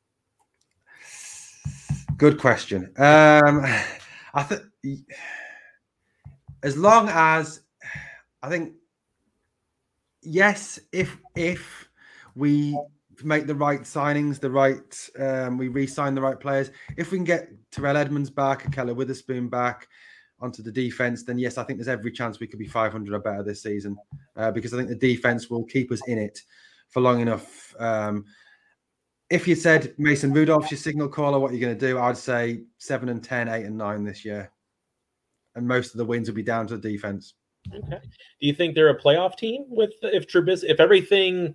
Good 2.17 2.39
question. 2.39 2.93
Um, 2.99 3.65
I 4.35 4.43
think 4.43 4.63
as 6.63 6.77
long 6.77 7.09
as 7.09 7.63
I 8.43 8.49
think 8.49 8.75
yes, 10.23 10.79
if 10.93 11.17
if 11.37 11.89
we 12.35 12.79
make 13.23 13.47
the 13.47 13.55
right 13.55 13.83
signings, 13.83 14.41
the 14.41 14.51
right 14.51 15.11
um, 15.19 15.59
we 15.59 15.69
re-sign 15.69 16.15
the 16.15 16.23
right 16.23 16.41
players, 16.41 16.71
if 16.97 17.11
we 17.11 17.19
can 17.19 17.25
get 17.25 17.49
Terrell 17.71 17.97
Edmunds 17.97 18.31
back, 18.31 18.73
Keller 18.73 18.95
Witherspoon 18.95 19.49
back, 19.49 19.89
onto 20.41 20.63
the 20.63 20.73
defense, 20.73 21.23
then 21.23 21.39
yes, 21.39 21.59
I 21.59 21.65
think 21.65 21.79
there's 21.79 21.89
every 21.89 22.11
chance 22.11 22.41
we 22.41 22.47
could 22.47 22.59
be 22.59 22.67
500 22.67 23.15
or 23.15 23.19
better 23.19 23.43
this 23.43 23.63
season 23.63 23.97
uh, 24.37 24.51
because 24.51 24.73
I 24.73 24.79
think 24.79 24.89
the 24.89 24.95
defense 24.95 25.51
will 25.51 25.65
keep 25.65 25.93
us 25.93 26.01
in 26.07 26.19
it 26.19 26.41
for 26.89 27.01
long 27.01 27.21
enough. 27.21 27.75
Um, 27.79 28.25
if 29.29 29.47
you 29.47 29.55
said 29.55 29.95
Mason 29.99 30.33
Rudolph's 30.33 30.71
your 30.71 30.79
signal 30.79 31.09
caller, 31.09 31.39
what 31.39 31.51
are 31.51 31.55
you 31.55 31.61
going 31.61 31.79
to 31.79 31.87
do? 31.87 31.99
I'd 31.99 32.17
say 32.17 32.63
seven 32.79 33.11
and 33.11 33.23
10, 33.23 33.49
eight 33.49 33.65
and 33.65 33.77
nine 33.77 34.03
this 34.03 34.25
year. 34.25 34.51
And 35.61 35.69
most 35.69 35.93
of 35.93 35.99
the 35.99 36.05
wins 36.07 36.27
will 36.27 36.35
be 36.35 36.43
down 36.43 36.67
to 36.69 36.79
the 36.79 36.91
defense. 36.91 37.35
Okay. 37.69 38.01
Do 38.41 38.47
you 38.47 38.55
think 38.55 38.75
they're 38.75 38.89
a 38.89 38.99
playoff 38.99 39.37
team 39.37 39.67
with 39.69 39.93
if 40.03 40.27
Trubisky, 40.27 40.71
if 40.71 40.81
everything 40.81 41.55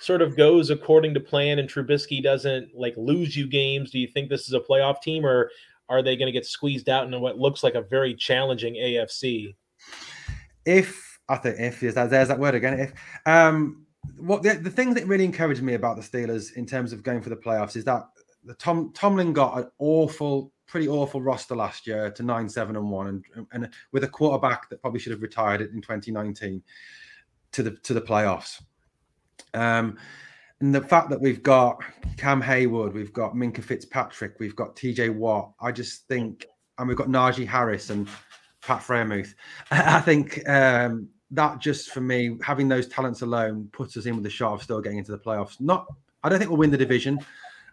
sort 0.00 0.20
of 0.20 0.36
goes 0.36 0.70
according 0.70 1.14
to 1.14 1.20
plan 1.20 1.60
and 1.60 1.70
Trubisky 1.70 2.20
doesn't 2.20 2.70
like 2.74 2.94
lose 2.96 3.36
you 3.36 3.46
games? 3.46 3.92
Do 3.92 4.00
you 4.00 4.08
think 4.08 4.28
this 4.28 4.48
is 4.48 4.52
a 4.52 4.58
playoff 4.58 5.00
team 5.00 5.24
or 5.24 5.52
are 5.88 6.02
they 6.02 6.16
going 6.16 6.26
to 6.26 6.32
get 6.32 6.44
squeezed 6.44 6.88
out 6.88 7.04
into 7.06 7.20
what 7.20 7.38
looks 7.38 7.62
like 7.62 7.76
a 7.76 7.82
very 7.82 8.16
challenging 8.16 8.74
AFC? 8.74 9.54
If 10.64 11.20
I 11.28 11.36
think 11.36 11.60
if 11.60 11.82
is 11.84 11.94
that 11.94 12.10
there's 12.10 12.28
that 12.28 12.40
word 12.40 12.56
again. 12.56 12.80
If 12.80 12.92
um, 13.26 13.86
what 14.16 14.42
the, 14.42 14.54
the 14.54 14.70
thing 14.70 14.94
that 14.94 15.06
really 15.06 15.24
encouraged 15.24 15.62
me 15.62 15.74
about 15.74 15.94
the 15.94 16.02
Steelers 16.02 16.52
in 16.54 16.66
terms 16.66 16.92
of 16.92 17.04
going 17.04 17.20
for 17.20 17.30
the 17.30 17.36
playoffs 17.36 17.76
is 17.76 17.84
that 17.84 18.08
the 18.44 18.54
Tom 18.54 18.92
Tomlin 18.94 19.32
got 19.32 19.58
an 19.58 19.70
awful, 19.78 20.52
pretty 20.66 20.88
awful 20.88 21.22
roster 21.22 21.54
last 21.54 21.86
year 21.86 22.10
to 22.10 22.22
nine, 22.22 22.48
seven, 22.48 22.76
and 22.76 22.90
one, 22.90 23.22
and 23.34 23.46
and 23.52 23.68
with 23.92 24.04
a 24.04 24.08
quarterback 24.08 24.68
that 24.70 24.80
probably 24.80 25.00
should 25.00 25.12
have 25.12 25.22
retired 25.22 25.60
it 25.60 25.70
in 25.70 25.80
2019 25.80 26.62
to 27.52 27.62
the 27.62 27.70
to 27.70 27.94
the 27.94 28.00
playoffs. 28.00 28.62
Um, 29.54 29.98
and 30.60 30.74
the 30.74 30.80
fact 30.80 31.10
that 31.10 31.20
we've 31.20 31.42
got 31.42 31.82
Cam 32.16 32.42
Heyward, 32.42 32.94
we've 32.94 33.12
got 33.12 33.34
Minkah 33.34 33.62
Fitzpatrick, 33.62 34.40
we've 34.40 34.56
got 34.56 34.74
TJ 34.74 35.14
Watt, 35.14 35.52
I 35.60 35.70
just 35.70 36.08
think, 36.08 36.46
and 36.78 36.88
we've 36.88 36.96
got 36.96 37.08
Najee 37.08 37.46
Harris 37.46 37.90
and 37.90 38.08
Pat 38.62 38.80
Freiermuth. 38.80 39.34
I 39.70 40.00
think 40.00 40.48
um, 40.48 41.08
that 41.30 41.60
just 41.60 41.90
for 41.90 42.00
me, 42.00 42.38
having 42.42 42.68
those 42.68 42.88
talents 42.88 43.20
alone 43.20 43.68
puts 43.72 43.96
us 43.98 44.06
in 44.06 44.16
with 44.16 44.26
a 44.26 44.30
shot 44.30 44.54
of 44.54 44.62
still 44.62 44.80
getting 44.80 44.98
into 44.98 45.12
the 45.12 45.18
playoffs. 45.18 45.60
Not, 45.60 45.86
I 46.22 46.30
don't 46.30 46.38
think 46.38 46.50
we'll 46.50 46.58
win 46.58 46.70
the 46.70 46.78
division. 46.78 47.18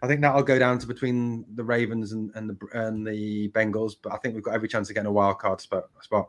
I 0.04 0.06
think 0.06 0.20
that'll 0.20 0.42
go 0.42 0.58
down 0.58 0.78
to 0.80 0.86
between 0.86 1.46
the 1.54 1.64
Ravens 1.64 2.12
and, 2.12 2.30
and 2.34 2.50
the 2.50 2.56
and 2.74 3.06
the 3.06 3.48
Bengals, 3.48 3.94
but 4.02 4.12
I 4.12 4.18
think 4.18 4.34
we've 4.34 4.44
got 4.44 4.54
every 4.54 4.68
chance 4.68 4.90
of 4.90 4.94
getting 4.94 5.08
a 5.08 5.12
wild 5.12 5.38
card 5.38 5.62
spot. 5.62 5.84
spot. 6.02 6.28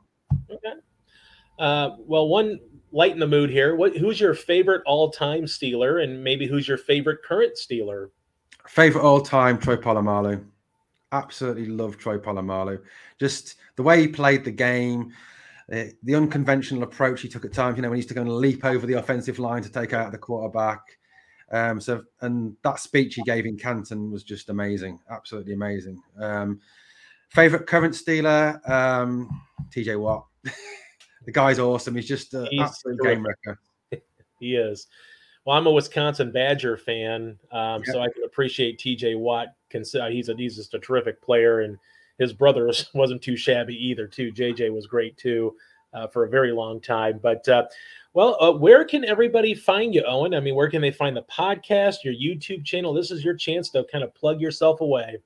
Okay. 0.49 0.73
Uh, 1.59 1.89
well, 1.99 2.29
one 2.29 2.57
lighten 2.93 3.19
the 3.19 3.27
mood 3.27 3.49
here. 3.49 3.75
What 3.75 3.97
who's 3.97 4.17
your 4.17 4.33
favorite 4.33 4.81
all-time 4.85 5.43
Steeler, 5.43 6.03
and 6.03 6.23
maybe 6.23 6.47
who's 6.47 6.69
your 6.69 6.77
favorite 6.77 7.21
current 7.21 7.57
Steeler? 7.57 8.11
Favorite 8.65 9.03
all-time 9.03 9.57
Troy 9.57 9.75
Polamalu. 9.75 10.41
Absolutely 11.11 11.65
love 11.65 11.97
Troy 11.97 12.17
Polamalu. 12.17 12.81
Just 13.19 13.55
the 13.75 13.83
way 13.83 13.99
he 13.99 14.07
played 14.07 14.45
the 14.45 14.51
game, 14.51 15.11
uh, 15.71 15.83
the 16.03 16.15
unconventional 16.15 16.83
approach 16.83 17.21
he 17.21 17.27
took 17.27 17.43
at 17.43 17.51
times. 17.51 17.75
You 17.75 17.81
know, 17.81 17.89
when 17.89 17.97
he 17.97 17.99
used 17.99 18.09
to 18.09 18.15
go 18.15 18.21
and 18.21 18.31
leap 18.31 18.63
over 18.63 18.87
the 18.87 18.93
offensive 18.93 19.37
line 19.37 19.63
to 19.63 19.69
take 19.69 19.91
out 19.91 20.13
the 20.13 20.17
quarterback. 20.17 20.79
Um, 21.51 21.79
so, 21.79 22.03
and 22.21 22.55
that 22.63 22.79
speech 22.79 23.15
he 23.15 23.23
gave 23.23 23.45
in 23.45 23.57
Canton 23.57 24.11
was 24.11 24.23
just 24.23 24.49
amazing, 24.49 24.99
absolutely 25.09 25.53
amazing. 25.53 26.01
Um, 26.19 26.59
favorite 27.29 27.67
current 27.67 27.93
Steeler, 27.93 28.67
um, 28.69 29.29
TJ 29.69 29.99
Watt. 29.99 30.25
the 30.43 31.31
guy's 31.31 31.59
awesome. 31.59 31.95
He's 31.95 32.07
just 32.07 32.33
an 32.33 32.47
absolute 32.59 33.01
game 33.01 33.25
wrecker. 33.25 33.59
he 34.39 34.55
is. 34.55 34.87
Well, 35.45 35.55
I'm 35.55 35.67
a 35.67 35.71
Wisconsin 35.71 36.31
Badger 36.31 36.75
fan, 36.75 37.37
um, 37.51 37.83
so 37.85 38.01
I 38.01 38.09
can 38.09 38.23
appreciate 38.23 38.79
TJ 38.79 39.19
Watt. 39.19 39.49
He's 39.71 39.93
a 39.93 40.35
he's 40.35 40.55
just 40.55 40.73
a 40.73 40.79
terrific 40.79 41.21
player, 41.21 41.59
and 41.59 41.77
his 42.17 42.33
brother 42.33 42.71
wasn't 42.95 43.21
too 43.21 43.37
shabby 43.37 43.75
either. 43.75 44.07
Too 44.07 44.31
JJ 44.31 44.73
was 44.73 44.87
great 44.87 45.15
too 45.17 45.55
uh, 45.93 46.07
for 46.07 46.25
a 46.25 46.29
very 46.29 46.51
long 46.51 46.81
time. 46.81 47.19
But 47.21 47.47
uh, 47.47 47.65
well, 48.15 48.37
uh, 48.41 48.51
where 48.53 48.85
can 48.85 49.03
everybody 49.03 49.53
find 49.53 49.93
you, 49.93 50.01
Owen? 50.07 50.33
I 50.33 50.39
mean, 50.39 50.55
where 50.55 50.69
can 50.69 50.81
they 50.81 50.89
find 50.89 51.17
the 51.17 51.23
podcast, 51.23 51.97
your 52.05 52.13
YouTube 52.13 52.63
channel? 52.63 52.93
This 52.93 53.11
is 53.11 53.25
your 53.25 53.35
chance 53.35 53.69
to 53.71 53.85
kind 53.91 54.05
of 54.05 54.15
plug 54.15 54.39
yourself 54.39 54.79
away. 54.79 55.17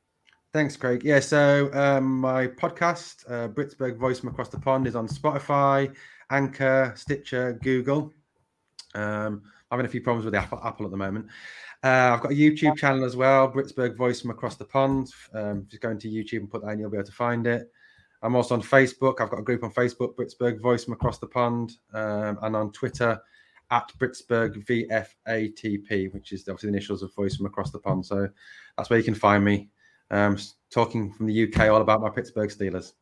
Thanks, 0.54 0.75
Craig. 0.75 1.04
Yeah, 1.04 1.19
so 1.19 1.69
um, 1.73 2.19
my 2.19 2.47
podcast, 2.47 3.30
uh, 3.30 3.47
Britsburgh 3.49 3.95
Voice 3.97 4.19
from 4.19 4.30
Across 4.30 4.49
the 4.49 4.60
Pond, 4.60 4.88
is 4.88 4.95
on 4.95 5.08
Spotify, 5.08 5.95
Anchor, 6.32 6.91
Stitcher, 6.97 7.60
Google. 7.62 8.12
Um, 8.95 9.43
I'm 9.69 9.78
having 9.78 9.86
a 9.86 9.89
few 9.89 10.02
problems 10.02 10.25
with 10.25 10.34
Apple, 10.34 10.60
Apple 10.63 10.86
at 10.86 10.91
the 10.91 10.97
moment. 10.97 11.28
Uh, 11.84 12.13
I've 12.15 12.21
got 12.21 12.32
a 12.32 12.36
YouTube 12.36 12.75
channel 12.75 13.06
as 13.06 13.15
well, 13.15 13.52
Britsburgh 13.52 13.97
Voice 13.97 14.19
from 14.19 14.32
Across 14.32 14.56
the 14.56 14.65
Pond. 14.65 15.12
Um, 15.36 15.67
just 15.69 15.84
go 15.84 15.91
into 15.91 16.08
YouTube 16.08 16.39
and 16.39 16.49
put 16.49 16.63
that 16.63 16.69
in, 16.69 16.80
you'll 16.80 16.89
be 16.89 16.97
able 16.97 17.06
to 17.06 17.12
find 17.12 17.45
it. 17.45 17.71
I'm 18.21 18.36
also 18.36 18.55
on 18.55 18.62
Facebook. 18.62 19.21
I've 19.21 19.29
got 19.29 19.39
a 19.39 19.43
group 19.43 19.63
on 19.63 19.71
Facebook, 19.71 20.15
Britsburgh 20.15 20.62
Voice 20.62 20.84
from 20.84 20.93
Across 20.93 21.19
the 21.19 21.27
Pond, 21.27 21.77
um, 21.93 22.38
and 22.41 22.55
on 22.55 22.71
Twitter 22.71 23.19
at 23.71 23.91
Britsburgh 23.97 24.65
VFATP, 24.65 26.13
which 26.13 26.32
is 26.34 26.41
obviously 26.41 26.69
the 26.69 26.75
initials 26.75 27.03
of 27.03 27.13
Voice 27.13 27.36
from 27.36 27.45
Across 27.45 27.71
the 27.71 27.79
Pond. 27.79 28.05
So 28.05 28.27
that's 28.77 28.89
where 28.89 28.99
you 28.99 29.05
can 29.05 29.15
find 29.15 29.43
me 29.43 29.69
um, 30.12 30.38
talking 30.71 31.13
from 31.13 31.27
the 31.27 31.43
UK 31.43 31.69
all 31.69 31.82
about 31.82 32.01
my 32.01 32.10
Pittsburgh 32.10 32.49
Steelers. 32.49 32.93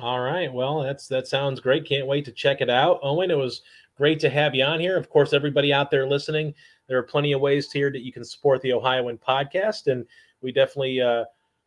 All 0.00 0.20
right. 0.20 0.52
Well, 0.52 0.82
that's 0.82 1.08
that 1.08 1.26
sounds 1.26 1.60
great. 1.60 1.86
Can't 1.86 2.06
wait 2.06 2.24
to 2.26 2.32
check 2.32 2.60
it 2.60 2.68
out. 2.68 3.00
Owen, 3.02 3.30
it 3.30 3.38
was 3.38 3.62
great 3.96 4.20
to 4.20 4.30
have 4.30 4.54
you 4.54 4.64
on 4.64 4.80
here. 4.80 4.96
Of 4.96 5.08
course, 5.08 5.32
everybody 5.32 5.72
out 5.72 5.90
there 5.90 6.06
listening, 6.06 6.54
there 6.88 6.98
are 6.98 7.02
plenty 7.02 7.32
of 7.32 7.40
ways 7.40 7.72
here 7.72 7.90
that 7.90 8.04
you 8.04 8.12
can 8.12 8.24
support 8.24 8.60
the 8.60 8.72
Ohioan 8.72 9.18
podcast, 9.18 9.90
and 9.90 10.04
we 10.42 10.52
definitely 10.52 11.00
uh, 11.00 11.24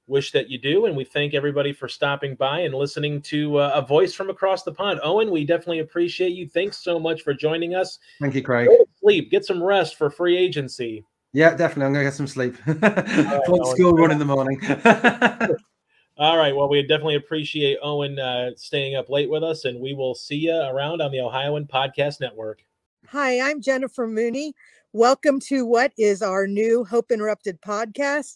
wish 0.08 0.32
that 0.32 0.50
you 0.50 0.58
do. 0.58 0.86
And 0.86 0.96
we 0.96 1.04
thank 1.04 1.34
everybody 1.34 1.74
for 1.74 1.88
stopping 1.88 2.36
by 2.36 2.62
and 2.62 2.74
listening 2.74 3.22
to 3.24 3.58
uh, 3.58 3.72
a 3.76 3.82
voice 3.82 4.14
from 4.14 4.30
across 4.30 4.64
the 4.64 4.72
pond. 4.72 5.00
Owen, 5.04 5.32
we 5.32 5.46
definitely 5.46 5.80
appreciate 5.80 6.34
you. 6.34 6.48
Thanks 6.48 6.78
so 6.78 7.00
much 7.00 7.22
for 7.22 7.34
joining 7.34 7.76
us. 7.76 8.00
Thank 8.20 8.36
you, 8.36 8.44
Craig. 8.44 8.70
sleep, 9.00 9.32
get 9.32 9.46
some 9.46 9.62
rest 9.62 9.98
for 9.98 10.10
free 10.10 10.38
agency. 10.38 11.06
Yeah, 11.34 11.56
definitely. 11.56 11.86
I'm 11.86 11.94
gonna 11.94 12.06
get 12.06 12.14
some 12.14 12.28
sleep. 12.28 12.58
Full 13.46 13.66
school 13.66 13.94
run 13.94 14.12
in 14.12 14.20
the 14.20 14.26
morning. 14.26 14.60
All 16.18 16.38
right. 16.38 16.54
Well, 16.54 16.68
we 16.68 16.82
definitely 16.82 17.16
appreciate 17.16 17.78
Owen 17.82 18.20
uh, 18.20 18.52
staying 18.58 18.96
up 18.96 19.10
late 19.10 19.30
with 19.30 19.44
us, 19.44 19.64
and 19.64 19.80
we 19.80 19.94
will 19.94 20.14
see 20.14 20.36
you 20.36 20.54
around 20.54 21.02
on 21.02 21.12
the 21.12 21.22
Ohioan 21.22 21.66
Podcast 21.66 22.20
Network. 22.20 22.66
Hi, 23.08 23.40
I'm 23.40 23.62
Jennifer 23.62 24.08
Mooney. 24.08 24.54
Welcome 24.94 25.40
to 25.48 25.66
what 25.66 25.94
is 25.98 26.22
our 26.22 26.48
new 26.48 26.84
Hope 26.84 27.14
Interrupted 27.14 27.62
podcast 27.62 28.36